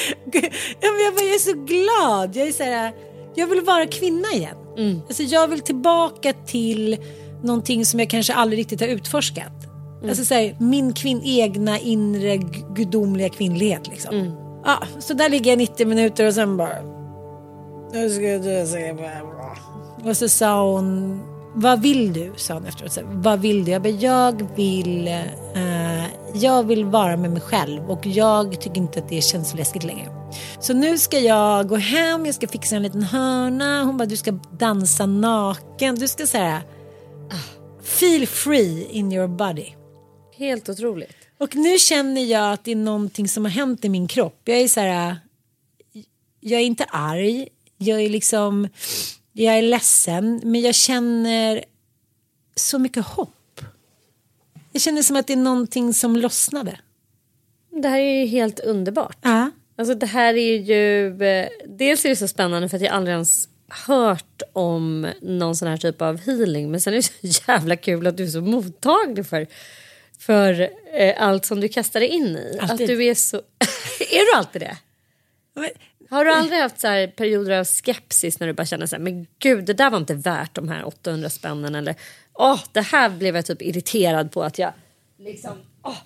[0.81, 2.35] Ja, men jag, bara, jag är så glad.
[2.35, 2.93] Jag är så här,
[3.35, 4.55] jag vill vara kvinna igen.
[4.77, 5.01] Mm.
[5.07, 6.97] Alltså, jag vill tillbaka till
[7.43, 9.53] någonting som jag kanske aldrig riktigt har utforskat.
[9.97, 10.09] Mm.
[10.09, 14.15] Alltså så här, min kvinn, egna inre gu- gudomliga kvinnlighet liksom.
[14.15, 14.31] Mm.
[14.65, 16.81] Ja, så där ligger jag 90 minuter och sen bara...
[17.93, 20.09] Nu ska du bara...
[20.09, 21.19] Och så sa hon,
[21.59, 22.33] vad vill du?
[22.35, 22.97] Sa hon efteråt.
[23.03, 23.71] Vad vill du?
[23.71, 28.99] Jag bara, jag vill, eh, jag vill vara med mig själv och jag tycker inte
[28.99, 30.07] att det känns så läskigt längre.
[30.59, 33.83] Så nu ska jag gå hem, jag ska fixa en liten hörna.
[33.83, 35.95] Hon bara, du ska dansa naken.
[35.95, 36.61] Du ska säga,
[37.83, 39.73] feel free in your body.
[40.37, 41.17] Helt otroligt.
[41.37, 44.41] Och nu känner jag att det är någonting som har hänt i min kropp.
[44.43, 45.15] Jag är så här,
[46.39, 48.67] jag är inte arg, jag är liksom,
[49.43, 51.63] jag är ledsen, men jag känner
[52.55, 53.61] så mycket hopp.
[54.71, 56.79] Jag känner som att det är någonting som lossnade.
[57.81, 59.17] Det här är ju helt underbart.
[59.21, 59.51] Ja.
[59.77, 61.07] Alltså det här är ju...
[61.23, 63.49] eh, Dels är det så spännande för att jag aldrig ens
[63.87, 66.71] hört om någon sån här typ av healing.
[66.71, 67.13] Men sen är det så
[67.51, 69.47] jävla kul att du är så mottaglig för,
[70.19, 72.57] för eh, allt som du kastar dig in i.
[72.61, 72.71] Alltid.
[72.81, 73.37] Att du är så...
[74.11, 74.77] är du alltid det?
[75.55, 75.69] Men-
[76.09, 79.03] Har du aldrig haft så här perioder av skepsis när du bara känner så här,
[79.03, 81.95] men gud det där var inte värt de här 800 spännen eller
[82.33, 84.73] åh det här blev jag typ irriterad på att jag
[85.19, 85.51] liksom,
[85.83, 85.97] åh,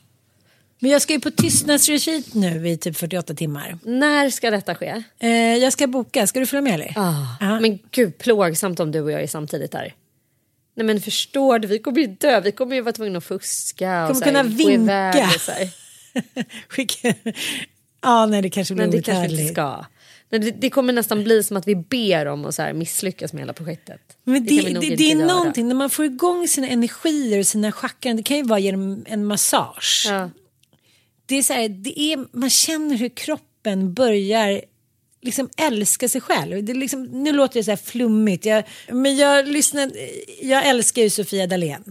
[0.79, 3.77] Men jag ska ju på tystnadsretreat nu i typ 48 timmar.
[3.83, 5.03] när ska detta ske?
[5.19, 6.93] Eh, jag ska boka, ska du följa med eller?
[6.95, 7.59] Ah, Ja.
[7.59, 9.93] Men gud, plågsamt om du och jag är samtidigt där.
[10.75, 14.01] Nej men förstår du, vi kommer ju dö, vi kommer ju vara tvungna att fuska.
[14.03, 14.67] och Kommer så här, kunna iväg
[15.13, 15.27] vinka.
[15.35, 15.69] och så här.
[16.67, 17.13] Skicka...
[18.01, 19.53] Ja, nej det kanske blir Men det kanske inte outhärdligt.
[19.53, 19.85] ska.
[20.29, 23.33] Men det, det kommer nästan bli som att vi ber om att så här misslyckas
[23.33, 24.01] med hela projektet.
[24.23, 25.27] Men det, det, det, inte är göra.
[25.27, 29.03] någonting, när man får igång sina energier och sina chakran, det kan ju vara genom
[29.07, 30.05] en massage.
[30.09, 30.29] Ja.
[31.25, 34.61] Det är så här, det är, man känner hur kroppen börjar
[35.21, 36.63] liksom älska sig själv.
[36.63, 39.93] Det liksom, nu låter det så här flummigt, jag, men jag lyssnade,
[40.41, 41.83] jag älskar ju Sofia Dalén.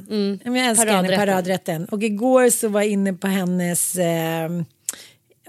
[0.45, 1.19] Men Jag älskar henne, Mm.
[1.19, 1.27] Paradrätten.
[1.27, 1.85] paradrätten.
[1.85, 4.51] Och igår så var jag inne på hennes eh,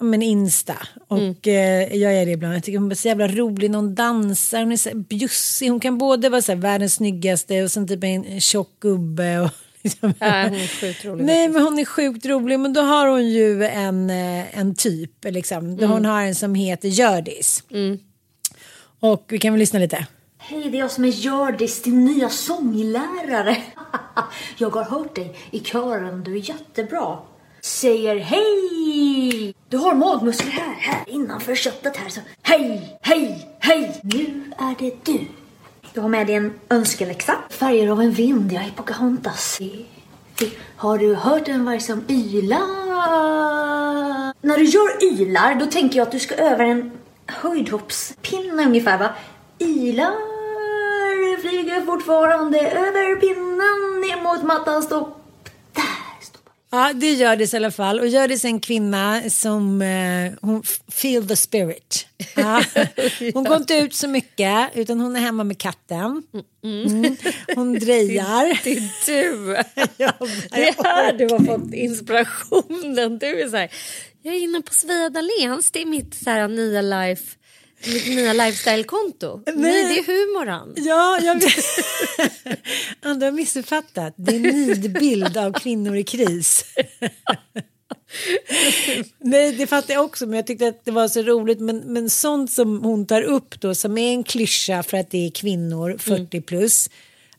[0.02, 0.76] men Insta.
[1.08, 2.56] Och eh, jag är det ibland.
[2.56, 4.60] Jag tycker hon är så jävla rolig när hon dansar.
[4.60, 5.70] Hon är så bjussig.
[5.70, 9.40] Hon kan både vara så här världens snyggaste och sen typ en, tjock gubbe.
[9.40, 9.50] Och,
[9.82, 10.14] liksom.
[10.20, 12.60] Ja, hon är sjukt rolig Nej men hon är sjukt rolig.
[12.60, 15.26] Men då har hon ju en, eh, en typ.
[15.26, 15.78] Liksom.
[15.78, 17.64] Då Hon har en som heter Gördis.
[19.00, 20.08] Och vi kan väl lyssna lite.
[20.38, 23.58] Hej, det är jag som är Hjördis, din nya sånglärare.
[24.58, 27.18] jag har hört dig i kören, du är jättebra.
[27.62, 29.56] Säger hej!
[29.70, 32.10] Du har magmuskler här, här innanför köttet här.
[32.10, 34.02] Så hej, hej, hej!
[34.04, 35.20] Nu är det du.
[35.94, 37.36] Du har med dig en önskeläxa.
[37.50, 39.60] Färger av en vind, jag är Pocahontas.
[40.76, 42.60] Har du hört en varg som ylar?
[44.48, 46.92] När du gör ylar, då tänker jag att du ska över en
[47.26, 49.10] höjdhoppspinne ungefär va?
[49.60, 50.32] Ylar
[51.42, 54.84] flyger fortfarande över pinnen ner mot mattan.
[54.84, 55.21] Stopp.
[56.74, 58.00] Ja, det gör det i alla fall.
[58.00, 62.08] Och gör det en kvinna som eh, hon feel the spirit.
[62.36, 62.64] Ja.
[63.34, 66.24] Hon går inte ut så mycket utan hon är hemma med katten.
[66.64, 67.18] Mm.
[67.56, 68.60] Hon drejar.
[68.64, 69.46] Det är du.
[70.52, 73.20] Det är här du har fått inspirationen.
[73.20, 73.72] Du är så här,
[74.22, 77.38] jag är inne på Svea Dahléns, det är mitt så här, nya life
[77.88, 79.42] mitt nya lifestyle-konto.
[79.56, 79.84] Nej.
[79.84, 80.74] det är humoran.
[80.76, 81.66] Ja, jag vet.
[83.02, 84.14] Andra har missuppfattat.
[84.18, 86.66] Det är en nidbild av kvinnor i kris.
[89.20, 91.60] Nej, det fattar jag också, men jag tyckte att det var så roligt.
[91.60, 95.28] Men, men sånt som hon tar upp då, som är en klyscha för att det
[95.28, 96.90] är kvinnor 40 plus,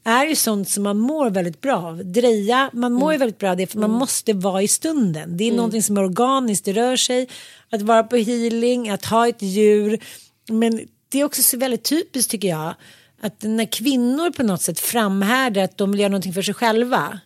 [0.04, 2.04] är ju sånt som man mår väldigt bra av.
[2.04, 5.36] Dreja, man mår ju väldigt bra av det för man måste vara i stunden.
[5.36, 7.28] Det är någonting som är organiskt, det rör sig.
[7.70, 10.00] Att vara på healing, att ha ett djur.
[10.48, 12.74] Men det är också så väldigt typiskt tycker jag.
[13.20, 17.20] Att när kvinnor på något sätt framhärdar att de vill göra någonting för sig själva.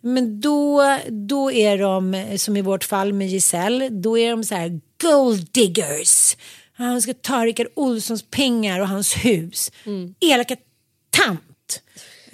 [0.00, 4.54] Men då, då är de, som i vårt fall med Giselle, då är de så
[4.54, 6.36] här gold diggers.
[6.72, 9.72] Han ska ta Rickard Olssons pengar och hans hus.
[10.20, 10.56] Elaka
[11.10, 11.82] tant.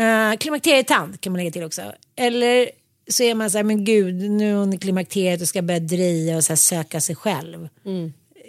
[0.00, 1.82] Uh, klimakterietant kan man lägga till också.
[2.16, 2.70] Eller
[3.08, 5.80] så är man så här, men gud, nu är hon i klimakteriet och ska börja
[5.80, 7.68] dreja och så söka sig själv.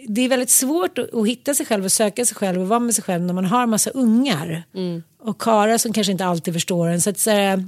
[0.07, 2.79] Det är väldigt svårt att, att hitta sig själv och söka sig själv och vara
[2.79, 4.63] med sig själv när man har massa ungar.
[5.19, 7.01] Och karlar som kanske inte alltid förstår en.
[7.01, 7.65] Så att, så här,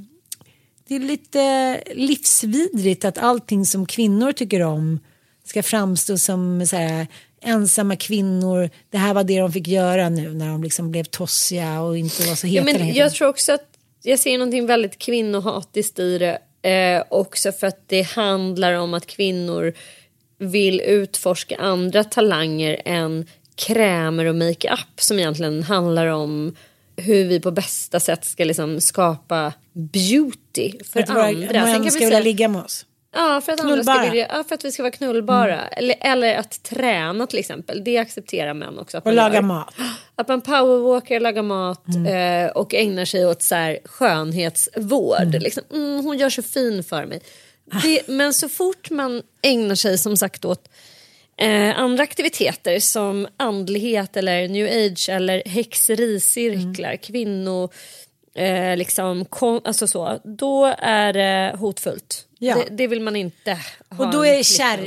[0.87, 4.99] det är lite livsvidrigt att allting som kvinnor tycker om
[5.43, 7.07] ska framstå som så här,
[7.41, 8.69] ensamma kvinnor.
[8.89, 12.23] Det här var det de fick göra nu när de liksom blev tossiga och inte
[12.27, 12.97] var så Ja, heta men längre.
[12.97, 13.67] jag tror också att
[14.03, 16.39] jag ser någonting väldigt kvinnohatiskt i det.
[16.69, 19.73] Eh, också för att det handlar om att kvinnor
[20.37, 26.55] vill utforska andra talanger än krämer och makeup som egentligen handlar om
[26.97, 31.47] hur vi på bästa sätt ska liksom skapa beauty för att våra andra.
[31.47, 32.85] Sen män kan vi ska säga- vilja ligga med oss.
[33.17, 35.67] Ja, för att, andra ska vilja, ja, för att vi ska vara knullbara.
[35.67, 37.83] Eller, eller att träna till exempel.
[37.83, 38.97] Det accepterar män också.
[38.97, 39.41] Att Och laga gör.
[39.41, 39.73] mat.
[40.15, 45.35] Att man powerwalkar, lagar mat eh, och ägnar sig åt så här, skönhetsvård.
[45.39, 47.21] Liksom, mm, hon gör så fin för mig.
[47.83, 50.69] Det, men så fort man ägnar sig som sagt åt
[51.37, 57.69] eh, andra aktiviteter som andlighet eller new age eller häxericirklar, kvinno...
[58.37, 62.27] Eh, liksom, kon, alltså så, då är det hotfullt.
[62.39, 62.55] Ja.
[62.55, 64.37] Det, det vill man inte ha Och då är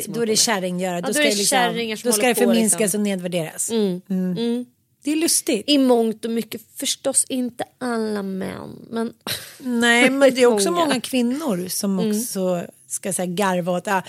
[0.02, 0.94] som då är det kärringgöra.
[0.94, 1.34] Ja, då då ska det,
[1.72, 3.00] liksom, då ska det förminskas liksom.
[3.00, 3.70] och nedvärderas.
[3.70, 4.66] Mm.
[5.08, 5.64] Det är lustigt.
[5.66, 8.86] I mångt och mycket, förstås inte alla män.
[8.90, 9.12] Men
[9.58, 10.84] Nej, men det är också Många.
[10.84, 12.10] många kvinnor som Mm.
[12.20, 13.88] också ska säga garva åt.
[13.88, 14.02] Ah,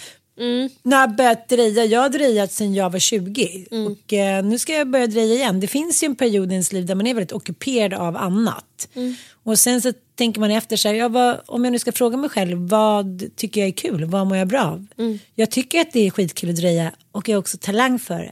[0.83, 3.87] När jag börjat dreja, jag har drejat sedan jag var 20 Mm.
[3.91, 5.59] och eh, nu ska jag börja dreja igen.
[5.59, 8.87] Det finns ju en period i ens liv där man är väldigt ockuperad av annat.
[8.93, 9.15] Mm.
[9.43, 12.17] Och sen så tänker man efter så här, ja, vad, om jag nu ska fråga
[12.17, 14.05] mig själv, vad tycker jag är kul?
[14.05, 14.85] Vad mår jag bra av?
[14.97, 15.19] Mm.
[15.35, 18.31] Jag tycker att det är skitkul att dreja och jag har också talang för det.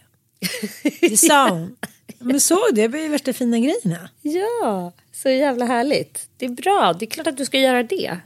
[1.09, 1.75] Det sa hon.
[2.19, 4.09] Men du, det var ju värsta fina grejerna.
[4.21, 6.29] Ja, så jävla härligt.
[6.37, 8.17] Det är bra, det är klart att du ska göra det.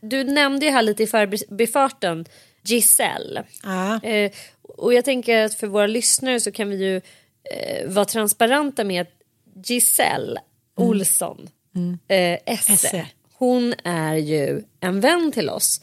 [0.00, 2.24] Du nämnde ju här lite i förbifarten
[2.62, 3.44] Giselle.
[3.62, 4.00] Ja.
[4.02, 8.84] Eh, och jag tänker att för våra lyssnare så kan vi ju eh, vara transparenta
[8.84, 9.12] med att
[9.64, 10.40] Giselle
[10.76, 11.48] Olsson,
[12.08, 13.06] eh, Esse, Esse.
[13.32, 15.80] hon är ju en vän till oss.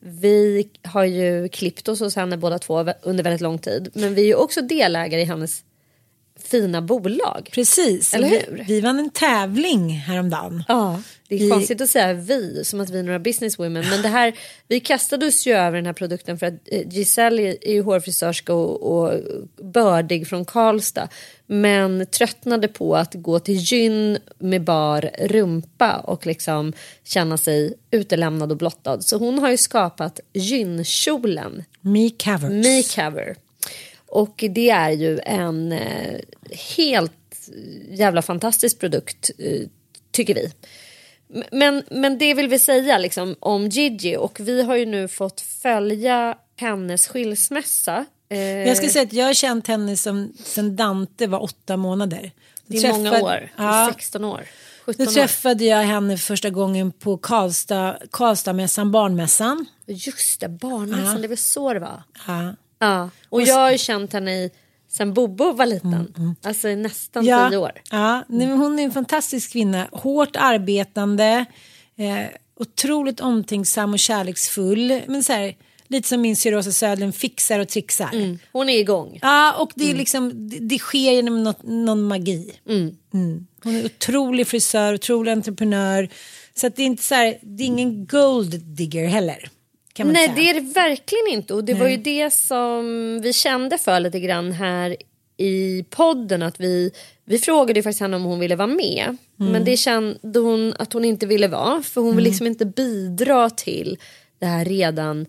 [0.00, 3.88] Vi har ju klippt oss hos henne båda två under väldigt lång tid.
[3.94, 5.64] Men vi är ju också delägare i hennes
[6.42, 7.48] fina bolag.
[7.52, 8.14] Precis.
[8.14, 8.64] Eller hur?
[8.68, 10.64] Vi vann en tävling häromdagen.
[10.68, 13.84] Ja, det är Vi- konstigt att säga vi, som att vi är några businesswomen.
[13.90, 14.34] Men det här,
[14.68, 18.54] vi kastade oss ju över den här produkten för att eh, Giselle är ju hårfrisörska
[18.54, 19.20] och, och
[19.64, 21.08] bördig från Karlstad.
[21.46, 26.72] Men tröttnade på att gå till gyn med bar rumpa och liksom
[27.04, 29.00] känna sig utelämnad och blottad.
[29.02, 32.50] Så hon har ju skapat gynkjolen Me covers.
[32.66, 33.36] Me Cover.
[34.08, 36.20] Och det är ju en eh,
[36.76, 37.12] helt
[37.90, 39.60] jävla fantastisk produkt eh,
[40.10, 40.52] tycker vi.
[41.52, 45.40] Men, men det vill vi säga liksom, om Gigi och vi har ju nu fått
[45.40, 48.06] följa hennes skilsmässa.
[48.28, 52.32] Eh, Jag ska säga att jag har känt henne som sen Dante var åtta månader.
[52.66, 54.44] det är många träffade- år, Ja, 16 år,
[54.86, 59.66] 17 då träffade jag henne första gången på Karlstad, Karlstadmässan, barnmässan.
[59.86, 61.22] Just det, barnmässan, Ja.
[61.22, 62.02] det var så det var.
[62.26, 62.54] Ja.
[62.78, 63.10] Ja.
[63.28, 64.50] Och, jag har ju känt henne i,
[64.88, 67.72] sen Bobo var liten, alltså i nästan Ja, tio år.
[67.90, 69.88] ja hon är en fantastisk kvinna.
[69.92, 71.44] Hårt arbetande,
[71.96, 72.26] eh,
[72.60, 75.00] otroligt omtänksam och kärleksfull.
[75.06, 75.56] Men så här,
[75.88, 78.38] lite som min syrra Åsa Södlund fixar och trixar.
[78.52, 79.18] Hon är igång.
[79.22, 82.52] Ja, och det, är liksom, det, det sker genom något, någon magi.
[82.68, 82.96] Mm.
[83.62, 86.08] Hon är otrolig frisör, otrolig entreprenör.
[86.54, 89.50] Så det är inte så här, det är ingen gold digger heller.
[89.98, 90.36] Kan man Nej säga.
[90.36, 91.54] det är det verkligen inte.
[91.54, 92.84] Och det var ju det som
[93.22, 94.96] vi kände för lite grann här
[95.36, 96.90] i podden att vi,
[97.24, 99.16] vi frågade ju faktiskt henne om hon ville vara med.
[99.36, 103.50] Men det kände hon att hon inte ville vara för hon vill liksom inte bidra
[103.50, 103.98] till
[104.38, 105.26] det här redan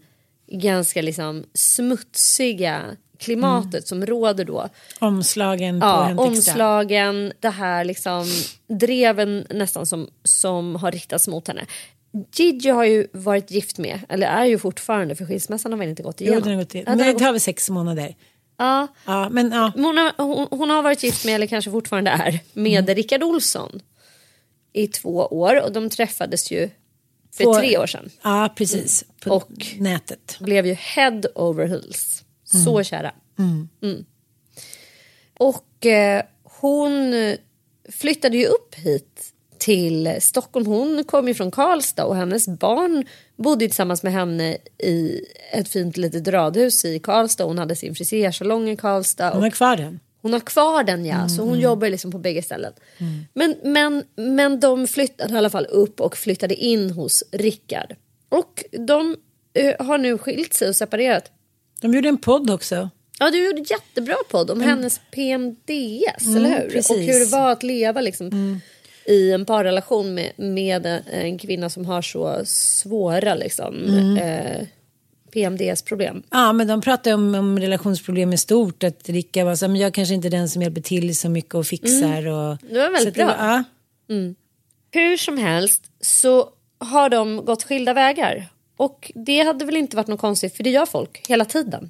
[0.48, 2.82] ganska liksom smutsiga
[3.18, 4.70] klimatet som råder då.
[5.00, 8.26] Omslagen på Ja, omslagen, det här liksom
[8.68, 11.66] dreven nästan som, som har riktats mot henne.
[12.36, 16.04] Gigi har ju varit gift med, eller är ju fortfarande för skilsmässan har väl inte
[16.04, 16.44] gått Jo, igenom.
[16.44, 18.16] den har gått den Men har det tar väl sex månader.
[18.58, 18.88] ja.
[19.06, 19.72] Ja, men ja.
[19.76, 22.96] Hon, har, hon, hon har varit gift med, eller kanske fortfarande är, med Mm.
[22.96, 23.82] Rickard Olsson
[24.74, 26.70] i två år och de träffades ju
[27.34, 28.10] för På- tre år sedan.
[28.22, 29.04] Ja, precis.
[29.24, 30.38] På Och- nätet.
[30.40, 32.24] Blev ju head over heels.
[32.44, 33.12] Så kära.
[33.40, 34.06] Mm.
[35.40, 37.14] Och eh, hon
[37.92, 40.66] flyttade ju upp hit till Stockholm.
[40.66, 43.06] Hon kom ju från Karlstad och hennes barn
[43.36, 47.44] bodde tillsammans med henne i ett fint litet radhus i Karlstad.
[47.44, 49.30] Hon hade sin frisersalong i Karlstad.
[49.30, 50.00] Hon har kvar den.
[50.22, 52.74] Hon har kvar den ja, så hon jobbar liksom på bägge ställen.
[53.34, 57.96] Men, men, men de flyttade i alla fall upp och flyttade in hos Rickard.
[58.30, 59.16] Och de
[59.54, 61.32] eh, har nu skilt sig och separerat.
[61.82, 62.90] De gjorde en podd också.
[63.20, 66.70] Ja, du gjorde jättebra podd om hennes PMDS, eller hur?
[66.70, 66.92] precis.
[66.92, 68.62] Och hur det var att leva liksom,
[69.10, 73.86] i en parrelation med, med en kvinna som har så svåra liksom,
[74.18, 74.68] eh,
[75.34, 76.24] PMDS-problem.
[76.30, 78.84] Ja, men de pratade om, om relationsproblem i stort.
[78.84, 81.56] Att Rickard var så men jag kanske inte är den som hjälper till så mycket
[81.56, 82.28] och fixar.
[82.28, 83.36] Och, Det var väldigt bra.
[83.38, 83.64] ja.
[84.92, 88.48] Hur som helst så har de gått skilda vägar.
[88.78, 91.90] Och det hade väl inte varit något konstigt för det gör folk hela tiden.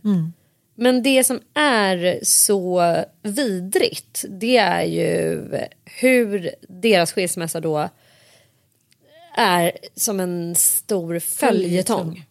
[0.81, 5.45] Men det som är så vidrigt det är ju
[5.85, 7.89] hur deras skilsmässa då
[9.37, 12.25] är som en stor följetong.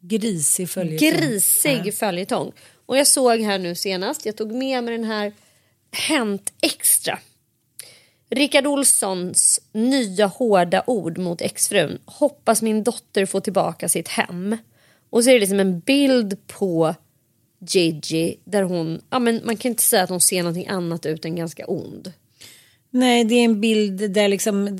[0.00, 1.20] Grisig följetong.
[1.20, 2.52] Grisig följetong.
[2.86, 5.32] Och jag såg här nu senast, jag tog med mig den här
[5.92, 7.18] Hänt Extra.
[8.30, 11.98] Rickard Olssons nya hårda ord mot exfrun.
[12.04, 14.56] Hoppas min dotter får tillbaka sitt hem.
[15.10, 16.94] Och så är det liksom en bild på
[17.68, 21.24] Gigi där hon, ja men man kan inte säga att hon ser någonting annat ut
[21.24, 22.12] än ganska ond.
[22.90, 24.78] Nej, det är en bild där liksom,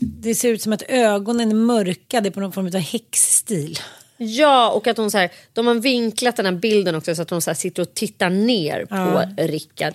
[0.00, 3.78] det, ser ut som att ögonen är mörkade på någon form av häxstil.
[4.16, 7.30] Ja, och att hon så här, de har vinklat den här bilden också så att
[7.30, 9.94] hon så sitter och tittar ner på Rickard.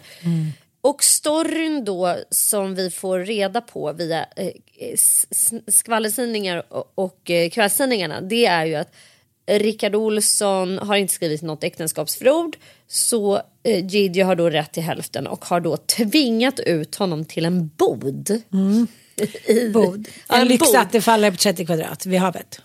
[0.82, 4.52] Och storyn då som vi får reda på via eh,
[5.68, 8.96] skvallertidningar och, och eh, kvällstidningarna det är ju att
[9.48, 15.28] Rickard Olsson har inte skrivit något äktenskapsförord så eh, Gigi har då rätt till hälften
[15.28, 18.30] och har då tvingat ut honom till en bod.
[19.48, 20.08] I- Bod.
[20.28, 20.48] En en bod.
[20.48, 22.62] lyxattefallare på 30 kvadrat vid havet.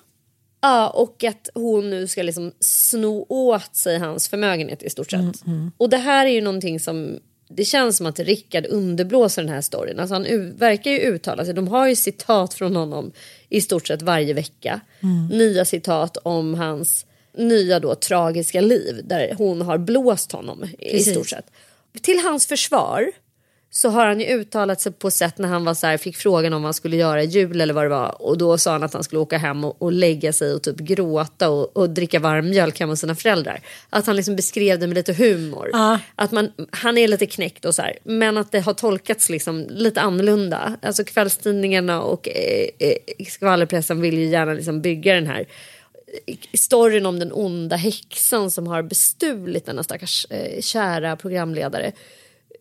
[0.61, 5.43] Ja, och att hon nu ska liksom sno åt sig hans förmögenhet i stort sett.
[5.76, 7.18] Och det här är ju någonting som
[7.55, 10.00] det känns som att Rickard underblåser den här storyn.
[10.00, 11.55] Alltså han verkar ju uttala sig.
[11.55, 13.12] De har ju citat från honom
[13.48, 14.80] i stort sett varje vecka.
[15.30, 21.12] Nya citat om hans nya då tragiska liv där hon har blåst honom i Precis.
[21.12, 21.46] stort sett.
[22.03, 23.12] Till hans försvar
[23.75, 26.53] så har han ju uttalat sig på sätt när han var så här, fick frågan
[26.53, 28.83] om vad han skulle göra i jul eller vad det var och då sa han
[28.83, 32.18] att han skulle åka hem och, och lägga sig och typ gråta och, och dricka
[32.18, 33.61] varm mjölk hemma hos sina föräldrar.
[33.91, 35.70] Att han liksom beskrev det med lite humor.
[35.73, 35.99] Ja.
[36.14, 39.66] Att man, han är lite knäckt och så här, men att det har tolkats liksom
[39.70, 40.77] lite annorlunda.
[40.83, 45.47] Alltså kvällstidningarna och eh, eh, skvallerpressen vill ju gärna liksom bygga den här
[46.55, 51.93] storyn om den onda häxan som har bestulit denna stackars eh, kära programledare.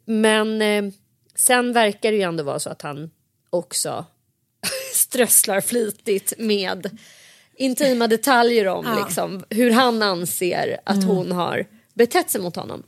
[0.05, 0.93] Men eh,
[1.41, 3.11] sen verkar det ju ändå vara så att han
[3.49, 4.05] också
[4.93, 6.99] strösslar flitigt med
[7.55, 12.83] intima detaljer om liksom, hur han anser att hon har betett sig mot honom.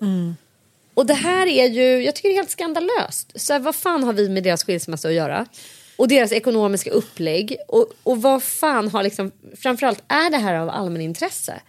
[0.93, 3.31] Och det här är ju, jag tycker det är helt skandalöst.
[3.35, 5.45] Så här, vad fan har vi med deras skilsmässa att göra?
[5.97, 7.57] Och deras ekonomiska upplägg.
[7.67, 11.61] Och, och vad fan har liksom, framförallt är det här av allmänintresse?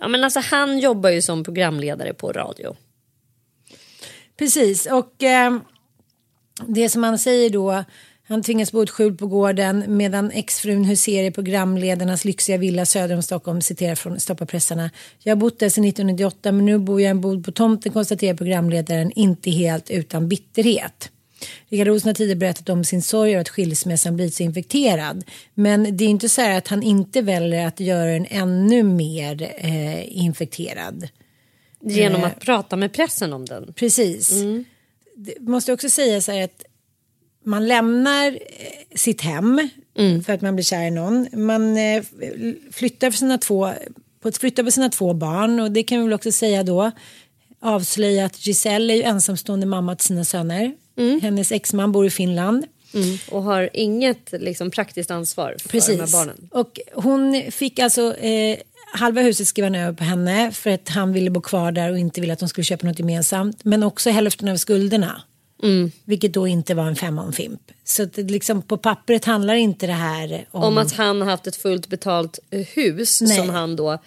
[0.00, 2.76] Ja, men alltså, han jobbar ju som programledare på radio.
[4.36, 5.58] Precis, och eh,
[6.66, 7.84] det som han säger då,
[8.28, 13.16] han tvingas bo ett skjul på gården medan exfrun huserar i programledarnas lyxiga villa söder
[13.16, 14.90] om Stockholm, citerar från Stoppa pressarna.
[15.22, 18.36] Jag har bott där sedan 1998 men nu bor jag en bod på tomten, konstaterar
[18.36, 21.10] programledaren, inte helt utan bitterhet.
[21.68, 25.24] Rickard Olsson har tidigare berättat om sin sorg över att skilsmässan blivit så infekterad.
[25.54, 29.54] Men det är inte så här att han inte väljer att göra den ännu mer
[29.58, 31.08] eh, infekterad.
[31.80, 33.72] Genom att prata med pressen om den.
[33.72, 34.32] Precis.
[35.16, 36.64] Det måste också säga så här att
[37.44, 38.38] man lämnar eh,
[38.94, 39.68] sitt hem
[40.26, 41.28] för att man blir kär i någon.
[41.32, 42.02] Man eh,
[42.72, 43.70] flyttar, för sina två,
[44.20, 46.90] på, flyttar på sina två barn och det kan vi väl också säga då.
[47.60, 50.72] Avslöja att Giselle är ju ensamstående mamma till sina söner.
[51.22, 52.66] Hennes exman bor i Finland.
[53.30, 56.12] Och har inget liksom, praktiskt ansvar för de här Precis.
[56.12, 56.48] barnen.
[56.50, 58.58] Och hon fick alltså eh,
[58.94, 61.98] halva huset skrev han över på henne för att han ville bo kvar där och
[61.98, 63.64] inte ville att de skulle köpa något gemensamt.
[63.64, 65.22] Men också hälften av skulderna.
[66.04, 67.60] Vilket då inte var en femma om Fimp.
[67.84, 70.62] Så det liksom på pappret handlar inte det här om...
[70.62, 73.36] Om att han har haft ett fullt betalt eh, hus Nej.
[73.36, 73.98] som han då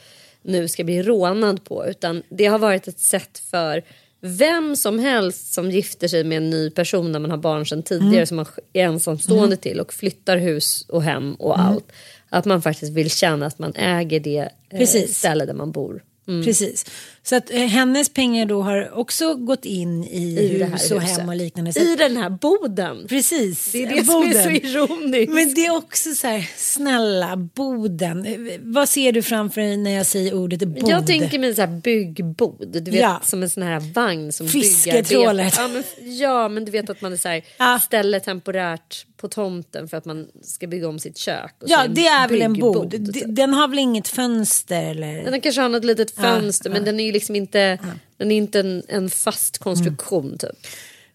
[0.42, 1.86] nu ska bli rånad på.
[1.88, 3.84] Utan det har varit ett sätt för
[4.22, 7.84] vem som helst som gifter sig med en ny person när man har barn sedan
[7.84, 8.28] tidigare Mm.
[8.28, 11.68] som man är ensamstående till och flyttar hus och hem och Mm.
[11.68, 11.92] allt.
[12.30, 15.18] Att man faktiskt vill känna att man äger det eh, Precis.
[15.18, 16.04] ställe där man bor.
[16.46, 16.86] Precis.
[17.30, 21.30] Så att eh, hennes pengar då har också gått in i, I hus och hem
[21.30, 21.74] och liknande.
[21.74, 23.06] Så I att, den här boden.
[23.10, 23.72] precis.
[23.72, 24.56] Det är det som är så Boden.
[24.66, 25.34] ironiskt.
[25.34, 28.26] Men det är också så här, snälla Boden.
[28.26, 30.90] Eh, Vad ser du framför dig när jag säger ordet bod?
[30.90, 33.22] Jag tänker mig en sån här byggbod, du vet Ja.
[33.24, 35.34] som en sån här vagn som Fisketrålar.
[35.44, 35.84] byggarbetar- Ja men,
[36.18, 37.80] ja men du vet att man är så här, Ja.
[37.84, 41.54] ställer temporärt på tomten för att man ska bygga om sitt kök.
[41.66, 42.96] Ja, det är väl en bod.
[43.28, 45.32] Den har väl inget fönster eller?
[45.32, 47.78] Den kanske har något litet fönster men den är ju liksom inte,
[48.18, 50.38] den är inte en, en fast konstruktion Mm.
[50.38, 50.68] typ.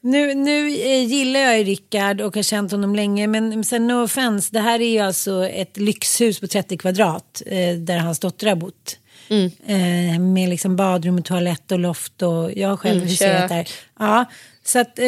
[0.04, 4.04] Nu, nu eh, gillar jag ju Rickard och har känt honom länge men sen no
[4.04, 8.46] offense, det här är ju alltså ett lyxhus på 30 kvadrat eh, där hans dotter
[8.46, 8.98] har bott.
[9.66, 13.68] Eh, med liksom badrum och toalett och loft och jag har själv Mm, huserat där.
[13.98, 14.24] Ja,
[14.64, 15.06] så att, eh,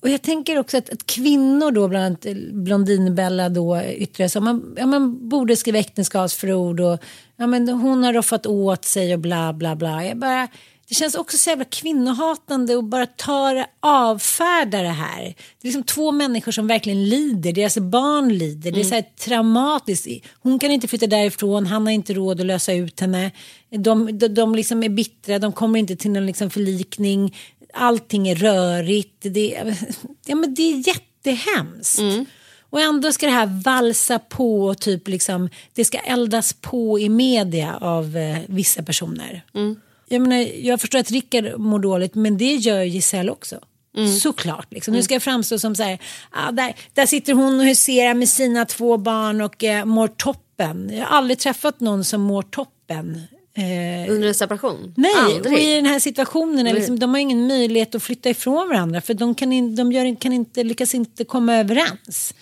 [0.00, 4.74] och jag tänker också att, att kvinnor då, bland annat Blondinbella då yttrar sig, man,
[4.78, 6.98] ja, man borde skriva äktenskapsförord och
[7.36, 10.04] ja, men hon har roffat åt sig och bla bla bla.
[10.04, 10.48] Jag bara,
[10.88, 15.22] det känns också så jävla kvinnohatande att bara ta det, avfärda det här.
[15.22, 19.04] Det är liksom två människor som verkligen lider, deras barn lider, det är så här
[19.24, 20.26] traumatiskt.
[20.40, 23.30] Hon kan inte flytta därifrån, han har inte råd att lösa ut henne.
[23.70, 27.34] De, de, de liksom är bittra, de kommer inte till någon liksom förlikning.
[27.74, 29.16] Allting är rörigt.
[29.20, 29.74] Det,
[30.26, 31.98] ja, men det är jättehemskt.
[32.70, 37.08] Och ändå ska det här valsa på och typ liksom, det ska eldas på i
[37.08, 39.44] media av eh, vissa personer.
[40.08, 43.60] Jag, menar, jag förstår att Rickard mår dåligt men det gör Giselle också.
[44.20, 44.66] Såklart.
[44.72, 44.94] Liksom.
[44.94, 45.98] Nu ska jag framstå som så här,
[46.30, 50.90] ah, där, där sitter hon och huserar med sina två barn och eh, mår toppen.
[50.92, 53.22] Jag har aldrig träffat någon som mår toppen.
[53.58, 54.94] Eh, Under en separation?
[54.96, 55.52] Nej, Aldrig.
[55.52, 59.00] och i den här situationen, är liksom, de har ingen möjlighet att flytta ifrån varandra
[59.00, 62.34] för de, kan in, de gör, kan inte, lyckas inte komma överens.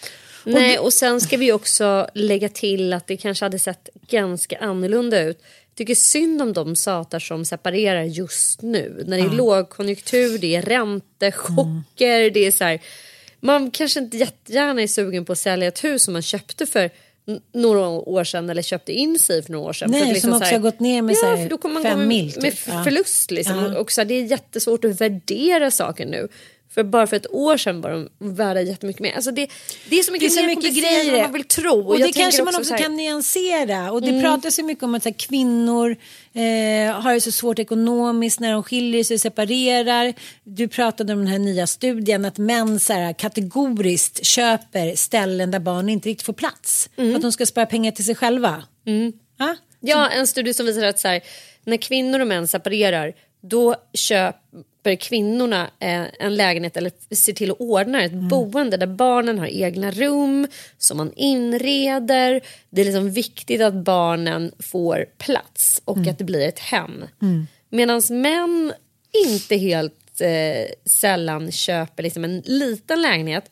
[0.45, 5.23] Nej, och sen ska vi också lägga till att det kanske hade sett ganska annorlunda
[5.23, 5.43] ut.
[5.43, 9.05] Jag tycker synd om de satar som separerar just nu.
[9.07, 12.81] När det är lågkonjunktur, det är räntechocker, det är så här.
[13.41, 16.91] Man kanske inte jättegärna är sugen på att sälja ett hus som man köpte för
[17.55, 19.91] några år sedan eller köpte in sig för några år sedan.
[19.91, 21.75] Nej, För att som så också här- har gått ner med ja, för då kommer
[21.75, 22.43] man fem gå med, mil, typ.
[22.43, 22.55] med
[22.85, 23.31] förlust.
[23.31, 23.59] Liksom.
[23.59, 23.79] Ja.
[23.79, 26.29] Och så här, det är jättesvårt att värdera saker nu.
[26.75, 29.13] För bara för ett år sedan var de värda jättemycket mer.
[29.15, 29.49] Alltså det,
[29.91, 31.13] det är så Det är mycket så mycket än grejer.
[31.13, 31.89] vad man vill tro.
[31.89, 33.93] Och, jag det kanske man också så här- kan nyansera.
[33.93, 35.97] Och det pratas ju mycket om att så här, kvinnor
[36.37, 40.15] eh, har det så svårt ekonomiskt när de skiljer sig och separerar.
[40.45, 45.59] Du pratade om den här nya studien att män så här, kategoriskt köper ställen där
[45.59, 46.91] barn inte riktigt får plats.
[46.97, 48.63] För att de ska spara pengar till sig själva.
[49.39, 49.57] Ja?
[49.81, 51.21] Ja, en studie som visar att så här,
[51.65, 53.13] när kvinnor och män separerar
[53.43, 53.77] då
[54.87, 59.47] köper kvinnorna eh, en lägenhet eller ser till att ordna ett boende där barnen har
[59.47, 60.47] egna rum
[60.79, 62.41] som man inreder.
[62.71, 67.05] Det är liksom viktigt att barnen får plats och att det blir ett hem.
[67.71, 68.73] Medan män
[69.27, 73.51] inte helt eh, sällan köper liksom en liten lägenhet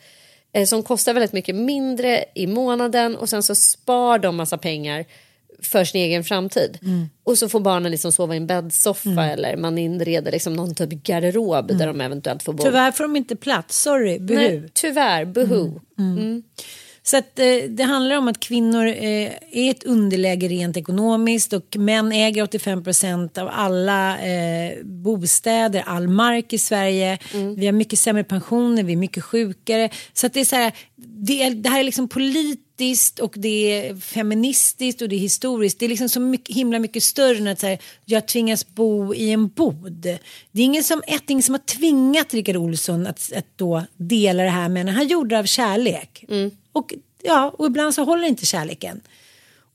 [0.53, 5.05] eh, som kostar väldigt mycket mindre i månaden och sen så spar de massa pengar
[5.66, 6.78] för sin egen framtid.
[7.24, 10.90] Och så får barnen liksom sova i en bäddsoffa eller man inreder liksom någon typ
[10.90, 12.62] garderob där de eventuellt får bo.
[12.62, 14.40] Tyvärr får de inte plats, sorry, buhu.
[14.40, 15.70] Nej, tyvärr, buhu.
[17.06, 21.76] Så att, eh, det handlar om att kvinnor eh, är ett underläge rent ekonomiskt och
[21.76, 27.18] män äger 85 procent av alla eh, bostäder, all mark i Sverige.
[27.56, 29.90] Vi har mycket sämre pensioner, vi är mycket sjukare.
[30.12, 32.08] Så att det är så här, det, är, det här är liksom
[32.76, 35.78] politiskt och det är feministiskt och det är historiskt.
[35.78, 39.14] Det är liksom så mycket, himla mycket större än att så här, jag tvingas bo
[39.14, 40.02] i en bod.
[40.52, 44.42] Det är ingen som, ett, ingen som har tvingat Rickard Olsson att, att då dela
[44.42, 44.92] det här med henne.
[44.92, 46.24] Han gjorde det av kärlek.
[46.72, 49.00] Och, ja, och ibland så håller inte kärleken.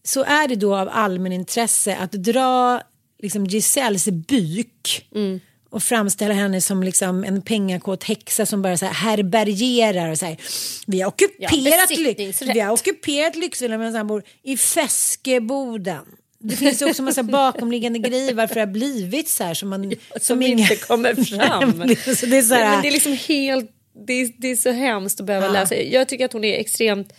[0.03, 2.81] Så är det då av allmänintresse att dra
[3.21, 5.07] liksom Giselles byk
[5.69, 10.37] och framställa henne som liksom en pengakåt häxa som bara så här härbärgerar och säger
[10.87, 11.51] vi har ockuperat,
[12.55, 16.05] vi har ockuperat Lycksele medan han bor i Feskeboden.
[16.41, 19.93] Det finns också en massa bakomliggande grejer varför det har blivit så här som, man,
[20.21, 21.95] Som inte kommer fram.
[22.15, 23.71] så det är så här, men det är liksom helt,
[24.07, 25.75] det är, det är så hemskt att behöva läsa.
[25.75, 27.13] Jag tycker att hon är extremt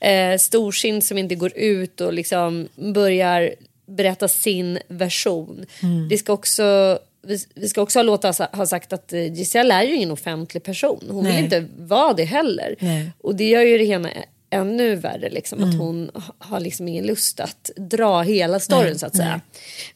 [0.00, 3.54] eh, storsint som inte går ut och liksom börjar
[3.86, 5.66] berätta sin version.
[5.82, 6.08] Mm.
[6.08, 9.82] Det ska också, vi, vi ska också ha låta ha sagt att eh, Giselle är
[9.82, 11.04] ju ingen offentlig person.
[11.10, 11.34] Hon Nej.
[11.34, 12.76] vill inte vara det heller.
[12.78, 12.96] Nej.
[13.00, 13.10] Mm.
[13.18, 14.08] Och det gör ju det hela
[14.50, 19.06] ännu värre liksom, att hon ha- har liksom ingen lust att dra hela storyn så
[19.06, 19.40] att säga.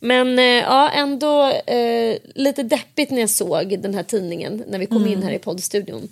[0.00, 4.86] Men eh, ja, ändå eh, lite deppigt när jag såg den här tidningen när vi
[4.86, 6.08] kom in här i poddstudion.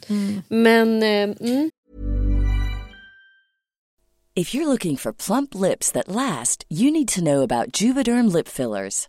[0.48, 1.70] Men eh, mm,
[4.38, 8.48] If you're looking for plump lips that last, you need to know about Juvederm lip
[8.48, 9.08] fillers.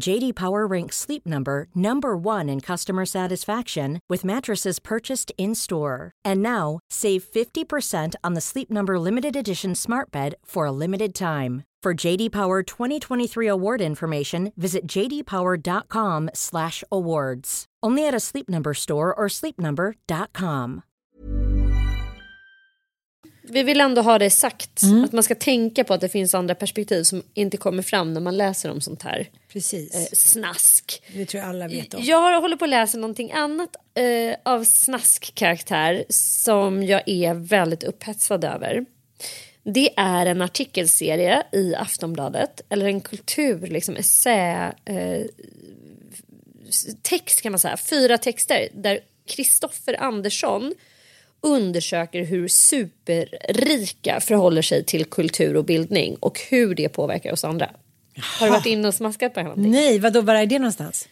[0.00, 6.10] JD Power ranks Sleep Number number 1 in customer satisfaction with mattresses purchased in-store.
[6.24, 11.14] And now, save 50% on the Sleep Number limited edition Smart Bed for a limited
[11.14, 11.62] time.
[11.84, 17.64] For JD Power 2023 award information, visit jdpower.com/awards.
[17.82, 20.82] Only at a Sleep Number store or sleepnumber.com.
[23.48, 24.82] Vi vill ändå ha det sagt.
[24.82, 25.04] Mm.
[25.04, 28.20] Att man ska tänka på att det finns andra perspektiv som inte kommer fram när
[28.20, 29.94] man läser om sånt här Precis.
[29.94, 31.02] eh, snask.
[31.12, 32.02] Det tror jag alla vet om.
[32.04, 38.44] Jag håller på att läsa någonting annat eh, av snaskkaraktär som jag är väldigt upphetsad
[38.44, 38.84] över.
[39.62, 45.26] Det är en artikelserie i Aftonbladet, eller en kultur, liksom essä, eh,
[47.02, 50.74] text kan man säga, fyra texter där Kristoffer Andersson
[51.40, 57.70] undersöker hur superrika förhåller sig till kultur och bildning och hur det påverkar oss andra.
[58.22, 59.70] Har du varit inne och smaskat på någonting?
[59.70, 61.08] Nej, vadå, var är det någonstans?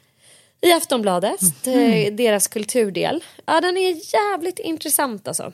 [0.61, 3.25] I Aftonbladet, eh, deras kulturdel.
[3.47, 5.53] Ja, den är jävligt intressant alltså.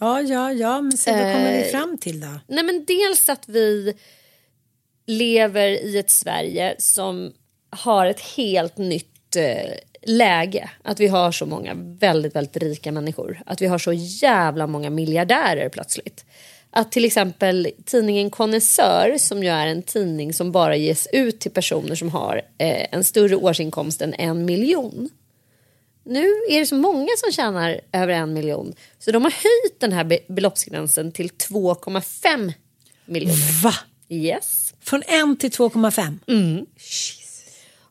[0.00, 2.40] Ja, ja, ja, men sen vad kommer vi Eh, fram till då?
[2.46, 3.94] Nej men dels att vi
[5.06, 7.32] lever i ett Sverige som
[7.70, 10.70] har ett helt nytt eh, läge.
[10.82, 13.40] Att vi har så många väldigt, väldigt rika människor.
[13.46, 16.24] Att vi har så jävla många miljardärer plötsligt.
[16.70, 21.50] Att till exempel tidningen Konnässör som ju är en tidning som bara ges ut till
[21.50, 25.08] personer som har eh, en större årsinkomst än en miljon.
[26.04, 28.74] Nu är det så många som tjänar över en miljon.
[28.98, 32.52] Så de har höjt den här be- beloppsgränsen till 2,5
[33.04, 33.62] miljoner.
[33.62, 33.74] Va?
[34.08, 34.74] Yes.
[34.80, 36.18] Från 1 till 2,5?
[36.26, 36.66] Mm.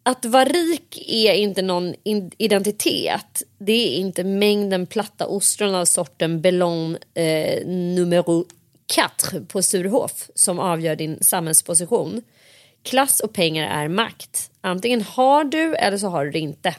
[0.03, 1.93] Att vara rik är inte någon
[2.37, 3.43] identitet.
[3.59, 8.45] Det är inte mängden platta ostron av sorten Bellon eh, numero
[8.95, 12.21] Katr på Sturehof som avgör din samhällsposition.
[12.83, 14.51] Klass och pengar är makt.
[14.61, 16.75] Antingen har du eller så har du det inte.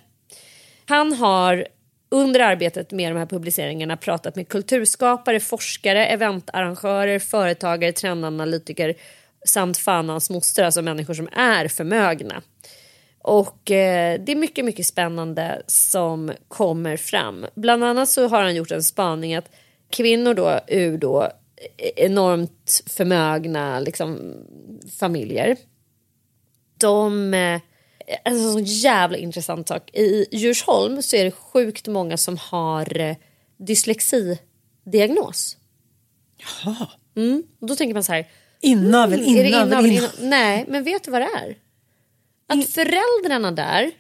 [0.86, 1.66] Han har
[2.10, 8.94] under arbetet med de här publiceringarna pratat med kulturskapare, forskare, eventarrangörer, företagare, trendanalytiker
[9.46, 12.42] samt fan hans moster, alltså människor som är förmögna.
[13.22, 17.46] Och eh, det är mycket, mycket spännande som kommer fram.
[17.54, 19.50] Bland annat så har han gjort en spaning att
[19.90, 21.32] kvinnor då ur då
[21.96, 24.34] enormt förmögna liksom,
[24.98, 25.56] familjer
[26.78, 27.60] de eh,
[28.24, 29.90] en sån jävla intressant sak.
[29.92, 33.16] I Djursholm så är det sjukt många som har eh,
[33.56, 35.56] dyslexidiagnos.
[36.36, 36.88] Jaha.
[37.16, 37.42] Mm.
[37.60, 38.28] Och då tänker man så här.
[38.60, 39.92] Inavel, mm, inavel, inavel, inavel.
[39.92, 40.28] inavel?
[40.28, 41.58] Nej, men vet du vad det är?
[42.48, 43.90] Att föräldrarna där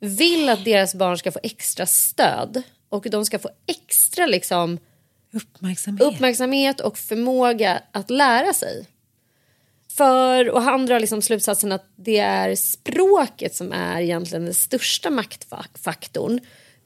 [0.00, 4.78] vill att deras barn ska få extra stöd och de ska få extra liksom
[5.32, 6.02] Uppmärksamhet.
[6.02, 8.86] uppmärksamhet och förmåga att lära sig.
[9.96, 15.10] För, och han drar liksom slutsatsen att det är språket som är egentligen den största
[15.10, 16.40] maktfaktorn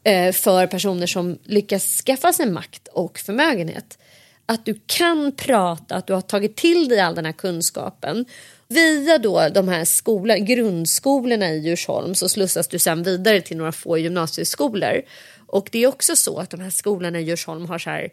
[0.04, 3.98] eh, för personer som lyckas skaffa sig makt och förmögenhet.
[4.46, 8.24] Att du kan prata, att du har tagit till dig all den här kunskapen.
[8.68, 13.72] Via då de här skolan, grundskolorna i Djursholm så slussas du sen vidare till några
[13.72, 15.02] få gymnasieskolor.
[15.46, 18.08] Och det är också så att de här skolorna i Djursholm har så här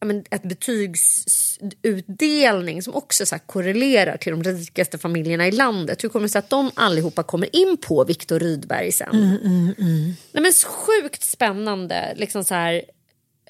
[0.00, 6.04] men ett betygsutdelning som också så korrelerar till de rikaste familjerna i landet.
[6.04, 9.14] Hur kommer det sig att de allihopa kommer in på Viktor Rydberg sen?
[9.14, 9.74] Mm,
[10.32, 12.82] Nej, men sjukt spännande liksom så här,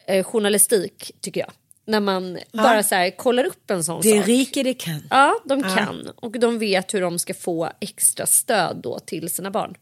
[0.07, 1.51] eh, journalistik tycker jag.
[1.87, 4.29] När man bara så här, kollar upp en sån Det sak.
[4.29, 5.03] rike det kan.
[5.11, 6.09] Ja, de kan.
[6.17, 9.75] Och de vet hur de ska få extra stöd då till sina barn.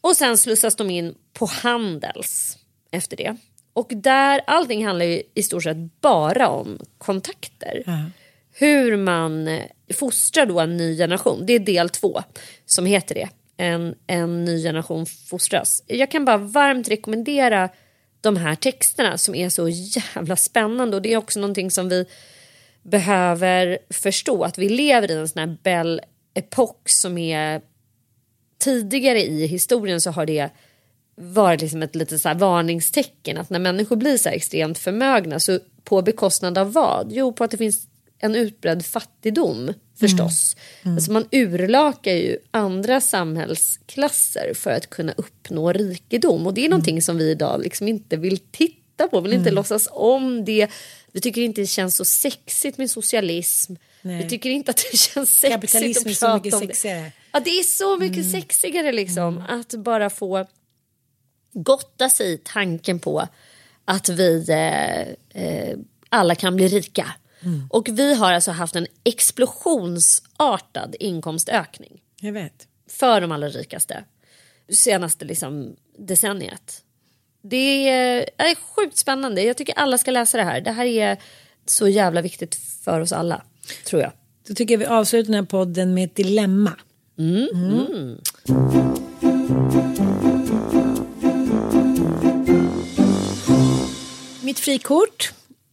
[0.00, 2.58] Och sen slussas de in på Handels
[2.90, 3.36] efter det.
[3.74, 7.82] Och där allting handlar ju i stort sett bara om kontakter.
[8.52, 9.62] Hur man eh,
[9.94, 11.46] fostrar då en ny generation.
[11.46, 12.22] Det är del två
[12.66, 13.28] som heter det.
[13.56, 15.82] En, en ny generation fostras.
[15.86, 17.68] Jag kan bara varmt rekommendera
[18.20, 20.96] de här texterna som är så jävla spännande.
[20.96, 22.06] Och det är också någonting som vi
[22.82, 24.44] behöver förstå.
[24.44, 26.02] Att vi lever i en sån här Belle
[26.34, 27.60] epok som är
[28.58, 30.50] tidigare i historien så har det
[31.16, 35.58] varit liksom ett litet så varningstecken att när människor blir så här extremt förmögna så
[35.84, 37.12] på bekostnad av vad?
[37.12, 37.86] Jo, på att det finns
[38.18, 40.56] en utbredd fattigdom förstås.
[40.82, 47.02] Alltså man urlakar ju andra samhällsklasser för att kunna uppnå rikedom och det är någonting
[47.02, 50.68] som vi idag liksom inte vill titta på, vill inte låtsas om det.
[51.12, 53.74] Vi tycker inte det känns så sexigt med socialism.
[54.02, 56.50] Vi tycker inte att det känns sexigt att prata om det.
[56.50, 57.12] sexigare.
[57.32, 59.44] Ja, det är så mycket sexigare liksom.
[59.48, 60.46] Att bara få
[61.54, 63.28] gotta sig i tanken på
[63.84, 65.78] att vi eh, eh,
[66.08, 67.06] alla kan bli rika.
[67.70, 72.66] Och vi har alltså haft en explosionsartad inkomstökning Jag vet.
[72.88, 74.04] för de allra rikaste
[74.68, 76.82] senaste liksom, decenniet.
[77.42, 79.42] Det är, är sjukt spännande.
[79.42, 80.60] Jag tycker alla ska läsa det här.
[80.60, 81.18] Det här är
[81.66, 83.42] så jävla viktigt för oss alla,
[83.84, 84.12] tror jag.
[84.48, 86.72] Då tycker jag vi avslutar den här podden med ett dilemma.
[87.18, 88.18] Mm.
[94.54, 95.32] Mitt frikort.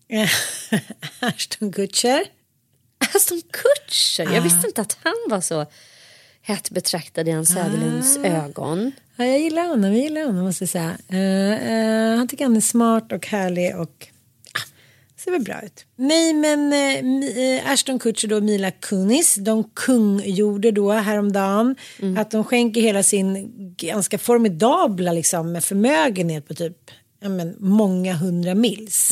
[1.20, 2.24] Ashton Kutcher.
[3.16, 5.66] Aston Kutcher, jag visste inte att han var så
[6.42, 8.92] hett betraktad i Ann Söderlunds ögon.
[9.16, 10.98] Ja, jag gillar honom, jag gillar honom måste jag säga.
[11.08, 14.08] Eh, eh, han tycker han är smart och härlig och
[14.54, 14.60] ja,
[15.18, 15.86] ser väl bra ut.
[15.96, 21.76] Nej men eh, eh, Ashton Kutcher och Mila Kunis, de kungjorde då häromdagen
[22.18, 26.92] att de skänker hela sin ganska formidabla liksom, förmögenhet på typ
[27.22, 29.12] ja, men, många hundra mils.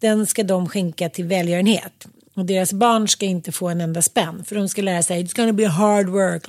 [0.00, 2.06] Den ska de skänka till välgörenhet.
[2.34, 5.36] Och deras barn ska inte få en enda spänn för de ska lära sig it's
[5.36, 6.48] gonna be hard work.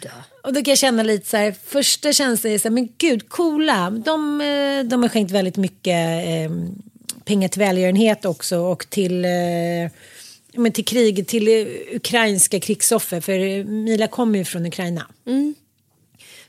[0.00, 0.10] bla.
[0.42, 3.28] Och då kan jag känna lite så här, första känslan är så här, men gud,
[3.28, 3.90] coola.
[3.90, 6.50] De, eh, de har skänkt väldigt mycket eh,
[7.24, 9.90] pengar till välgörenhet också och till, eh,
[10.54, 13.20] men till krig, till eh, ukrainska krigsoffer.
[13.20, 15.06] För Mila kommer ju från Ukraina.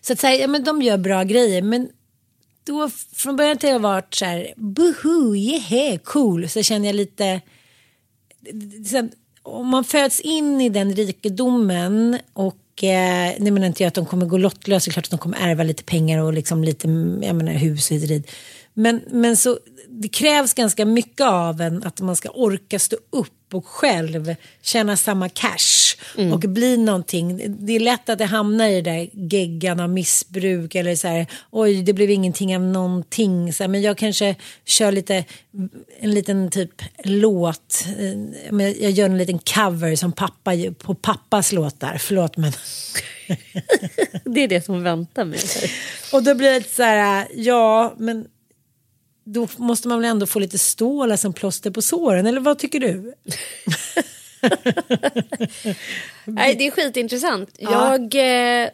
[0.01, 1.61] Så att säga, ja, men de gör bra grejer.
[1.61, 1.89] Men
[2.67, 6.49] då från början till jag varit så här, boho, yeah, cool.
[6.49, 7.41] Så känner jag lite,
[8.89, 9.11] sen,
[9.43, 14.05] om man föds in i den rikedomen och eh, nu menar inte jag att de
[14.05, 16.87] kommer gå lottlösa, det är klart att de kommer ärva lite pengar och liksom lite
[17.21, 18.31] jag menar, hus och hit.
[18.73, 19.59] Men, men så,
[19.89, 24.97] det krävs ganska mycket av en att man ska orka stå upp och själv tjäna
[24.97, 25.87] samma cash
[26.33, 27.55] och bli någonting.
[27.65, 31.83] Det är lätt att det hamnar i det där av missbruk eller så här, oj
[31.83, 33.53] det blev ingenting av någonting.
[33.53, 34.35] Så här, men jag kanske
[34.65, 35.25] kör lite,
[35.99, 41.97] en liten typ låt, eh, jag gör en liten cover som pappa på pappas låtar,
[41.99, 42.51] förlåt men.
[44.25, 45.39] Det är det som väntar mig.
[46.13, 48.25] Och då blir det så här, ja men
[49.27, 52.79] då måste man väl ändå få lite stålar som plåster på såren, eller vad tycker
[52.79, 53.13] du?
[56.25, 57.49] Nej, det är skitintressant.
[57.59, 58.69] Jag, eh,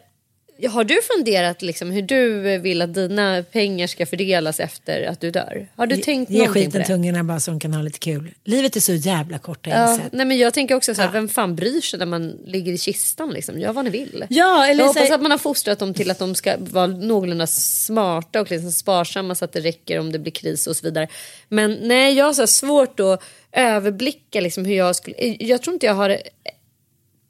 [0.70, 5.30] Har du funderat liksom hur du vill att dina pengar ska fördelas efter att du
[5.30, 5.68] dör?
[5.76, 6.86] Har du tänkt Ge någonting på skiten det?
[6.86, 8.34] till ungarna bara så de kan ha lite kul.
[8.44, 10.12] Livet är så jävla kort har jag Ja, insett.
[10.12, 12.78] nej men jag tänker också så här, vem fan bryr sig när man ligger i
[12.78, 13.58] kistan liksom?
[13.60, 14.24] Gör vad ni vill.
[14.30, 16.56] Ja, eller jag så hoppas här- att man har fostrat dem till att de ska
[16.58, 20.76] vara någorlunda smarta och liksom sparsamma så att det räcker om det blir kris och
[20.76, 21.08] så vidare.
[21.48, 25.16] Men nej, jag har så här svårt att överblicka liksom hur jag skulle...
[25.40, 26.18] Jag tror inte jag har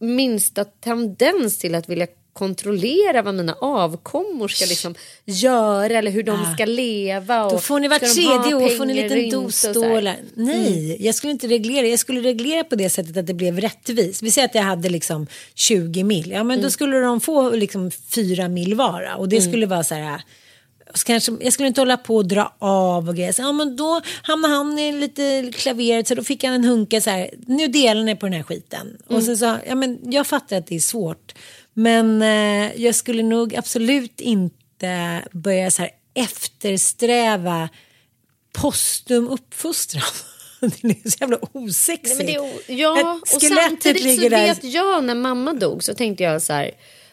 [0.01, 6.55] minsta tendens till att vilja kontrollera vad mina avkommor ska liksom göra eller hur de
[6.55, 7.45] ska leva.
[7.45, 10.17] Och Då får ni vart tredje år får ni en liten och dos stålar.
[10.35, 10.97] Nej, Mm.
[11.05, 11.87] jag skulle inte reglera.
[11.87, 14.23] Jag skulle reglera på det sättet att det blev rättvist.
[14.23, 16.31] Vi säger att jag hade liksom 20 mil.
[16.31, 16.71] Ja, men då Mm.
[16.71, 19.17] skulle de få liksom 4 mil vara.
[19.17, 19.51] Och det Mm.
[19.51, 20.23] skulle vara så här.
[20.95, 23.33] Så kanske, jag skulle inte hålla på och dra av och grejer.
[23.33, 27.01] Så, ja, men då hamnade han i lite klaveret så då fick han en hunka
[27.01, 27.31] så här.
[27.47, 28.97] Nu delar ni på den här skiten.
[29.07, 29.23] Och Mm.
[29.25, 31.35] sen så, ja, men jag fattar att det är svårt.
[31.75, 37.69] Men eh, jag skulle nog absolut inte börja så här eftersträva
[38.53, 40.03] postum uppfostran.
[40.61, 42.19] det är så jävla osexigt.
[42.19, 44.47] Nej, men det ja, och samtidigt så där.
[44.47, 46.71] vet jag när mamma dog så tänkte jag så här.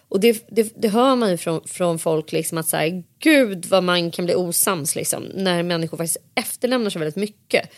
[0.09, 3.65] Och det, det, det hör man ju från, från folk liksom att så här, gud
[3.65, 7.69] vad man kan bli osams liksom när människor faktiskt efterlämnar så väldigt mycket.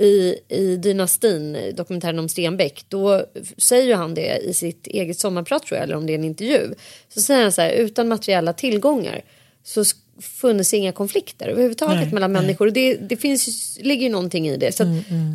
[0.00, 3.26] I, I Dynastin, dokumentären om Stenbeck, då
[3.56, 6.24] säger ju han det i sitt eget sommarprat tror jag, eller om det är en
[6.24, 6.74] intervju.
[7.08, 9.22] Så säger han så här, utan materiella tillgångar
[9.64, 9.84] så
[10.20, 12.42] funnits inga konflikter överhuvudtaget Nej, mellan nej.
[12.42, 12.66] människor.
[12.66, 14.72] Och det, det finns, ligger ju någonting i det.
[14.72, 14.88] Så att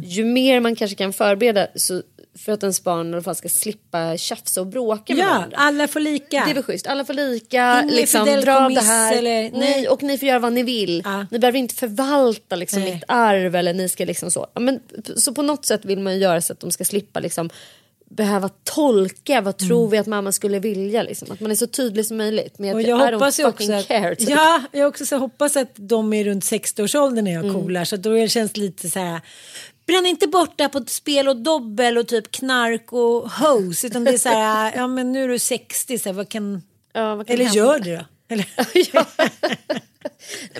[0.04, 2.02] ju mer man kanske kan förbereda så,
[2.38, 5.58] för att ens barn i alla fall ska slippa tjafsa och bråka med Ja, varandra.
[5.58, 6.44] alla får lika.
[6.46, 6.88] Det är väl schysst.
[6.88, 7.82] Alla får lika.
[7.84, 9.18] Ingen liksom, dra av det här.
[9.18, 9.88] eller- nej.
[9.90, 11.04] och ni får göra vad ni vill.
[11.32, 12.94] Ni behöver inte förvalta liksom, Nej.
[12.94, 13.56] mitt arv.
[13.56, 14.48] Eller ni ska liksom så.
[14.54, 14.80] Ja, Men,
[15.16, 17.50] så på något sätt vill man göra så att de ska slippa liksom,
[18.10, 19.70] behöva tolka vad Mm.
[19.70, 21.04] tror vi att mamma skulle vilja.
[21.04, 21.32] Liksom.
[21.32, 22.60] Att man är så tydlig som möjligt.
[22.60, 24.16] Men Och att jag I don't hoppas fucking att, care.
[24.16, 24.30] typ.
[24.30, 27.56] ja, jag också så hoppas att de är runt 60-årsåldern när jag Mm.
[27.62, 27.86] coolar.
[27.86, 29.22] Så att då känns det lite så här.
[29.88, 33.88] Bränn inte bort det på ett spel och dobbel och typ knark och hose.
[33.88, 36.62] Utan det är så här, ja men nu är du 60, så här, vad kan...
[36.94, 37.58] Ja, vad kan Eller hända?
[37.58, 38.06] gör det då?
[38.28, 38.48] Eller?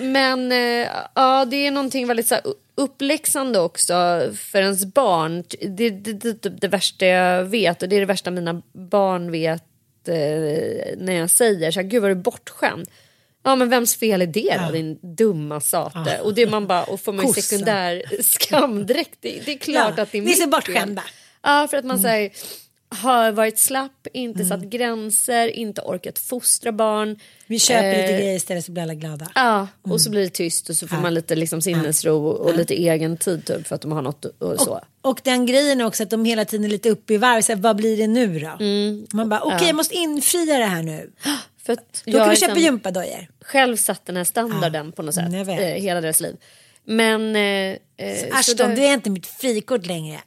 [0.00, 3.94] Men eh, ja, det är någonting väldigt så här, uppläxande också
[4.34, 5.44] för ens barn.
[5.60, 9.30] Det, det, det, det, det värsta jag vet och det är det värsta mina barn
[9.30, 9.62] vet
[10.08, 12.88] eh, när jag säger så här, gud vad du är bortskämd.
[13.44, 15.98] Ja men vems fel är det då din dumma sate?
[16.18, 16.22] Ja.
[16.22, 19.18] Och det man bara, och får man ju sekundär skamdräkt.
[19.20, 21.02] Det, det är klart Ja, att det är ni är mitt bortskämda.
[21.42, 22.30] Ja för att man säger
[22.90, 24.48] har varit slapp, inte Mm.
[24.48, 27.18] satt gränser, inte orkat fostra barn.
[27.46, 29.28] Vi köper lite Eh, grejer istället så blir alla glada.
[29.34, 31.02] Ja, och så blir det tyst och så får Ja.
[31.02, 34.60] man lite liksom sinnesro och lite egen tid typ, för att de har något och
[34.60, 34.80] så.
[35.02, 37.42] Och den grejen också att de hela tiden är lite uppe i varv.
[37.42, 38.64] Så här, vad blir det nu då?
[39.16, 39.62] Man bara, okej Mm.
[39.62, 39.66] Ja.
[39.66, 41.10] jag måste infria det här nu.
[41.76, 43.26] För Då jag kan vi har köpa gympadojor.
[43.40, 46.36] själv satt den här standarden på något sätt eh, hela deras liv.
[46.84, 47.36] Men...
[47.36, 50.20] Eh, eh, så Ashton, där- du är inte mitt frikort längre.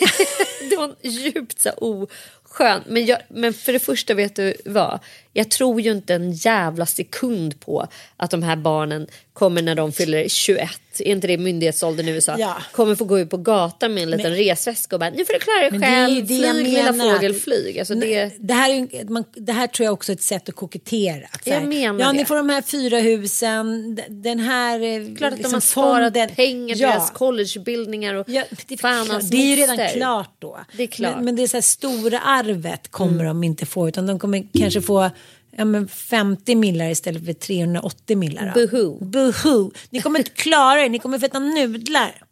[0.70, 2.82] det var djupt så oskön.
[2.86, 5.00] Men, jag, men för det första vet du vad?
[5.36, 9.92] Jag tror ju inte en jävla sekund på att de här barnen kommer när de
[9.92, 12.56] fyller 21, är inte det myndighetsåldern i USA, Ja.
[12.72, 15.38] kommer få gå ut på gatan med en liten resväska och bara nu får du
[15.38, 17.78] klara dig Men det är själv, det flyg lilla fågel, flyg.
[17.78, 20.54] Alltså det, Det, här är, man, det här tror jag också är ett sätt att
[20.54, 21.26] kokettera.
[21.32, 22.12] Att Jag menar ja, det.
[22.12, 26.12] ni får de här fyra husen, den här eh, klart att liksom de har sparat
[26.14, 26.28] fonden.
[26.34, 26.88] pengar till ja.
[26.88, 29.30] deras collegebildningar och Ja, det, fan klart.
[29.30, 30.58] det är ju redan klart då.
[30.76, 31.14] Det är klart.
[31.16, 33.26] Men, men det är så här stora arvet kommer Mm.
[33.26, 35.10] de inte få utan de kommer kanske få
[35.56, 38.52] ja, men 50 millar istället för 380 millar.
[38.54, 38.98] Buhu.
[39.00, 39.70] Buhu.
[39.90, 42.22] Ni kommer inte klara er, ni kommer få äta nudlar.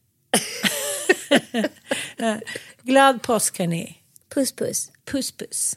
[2.82, 3.98] Glad påsk hörni.
[4.34, 4.90] Puss puss.
[5.04, 5.76] Puss puss.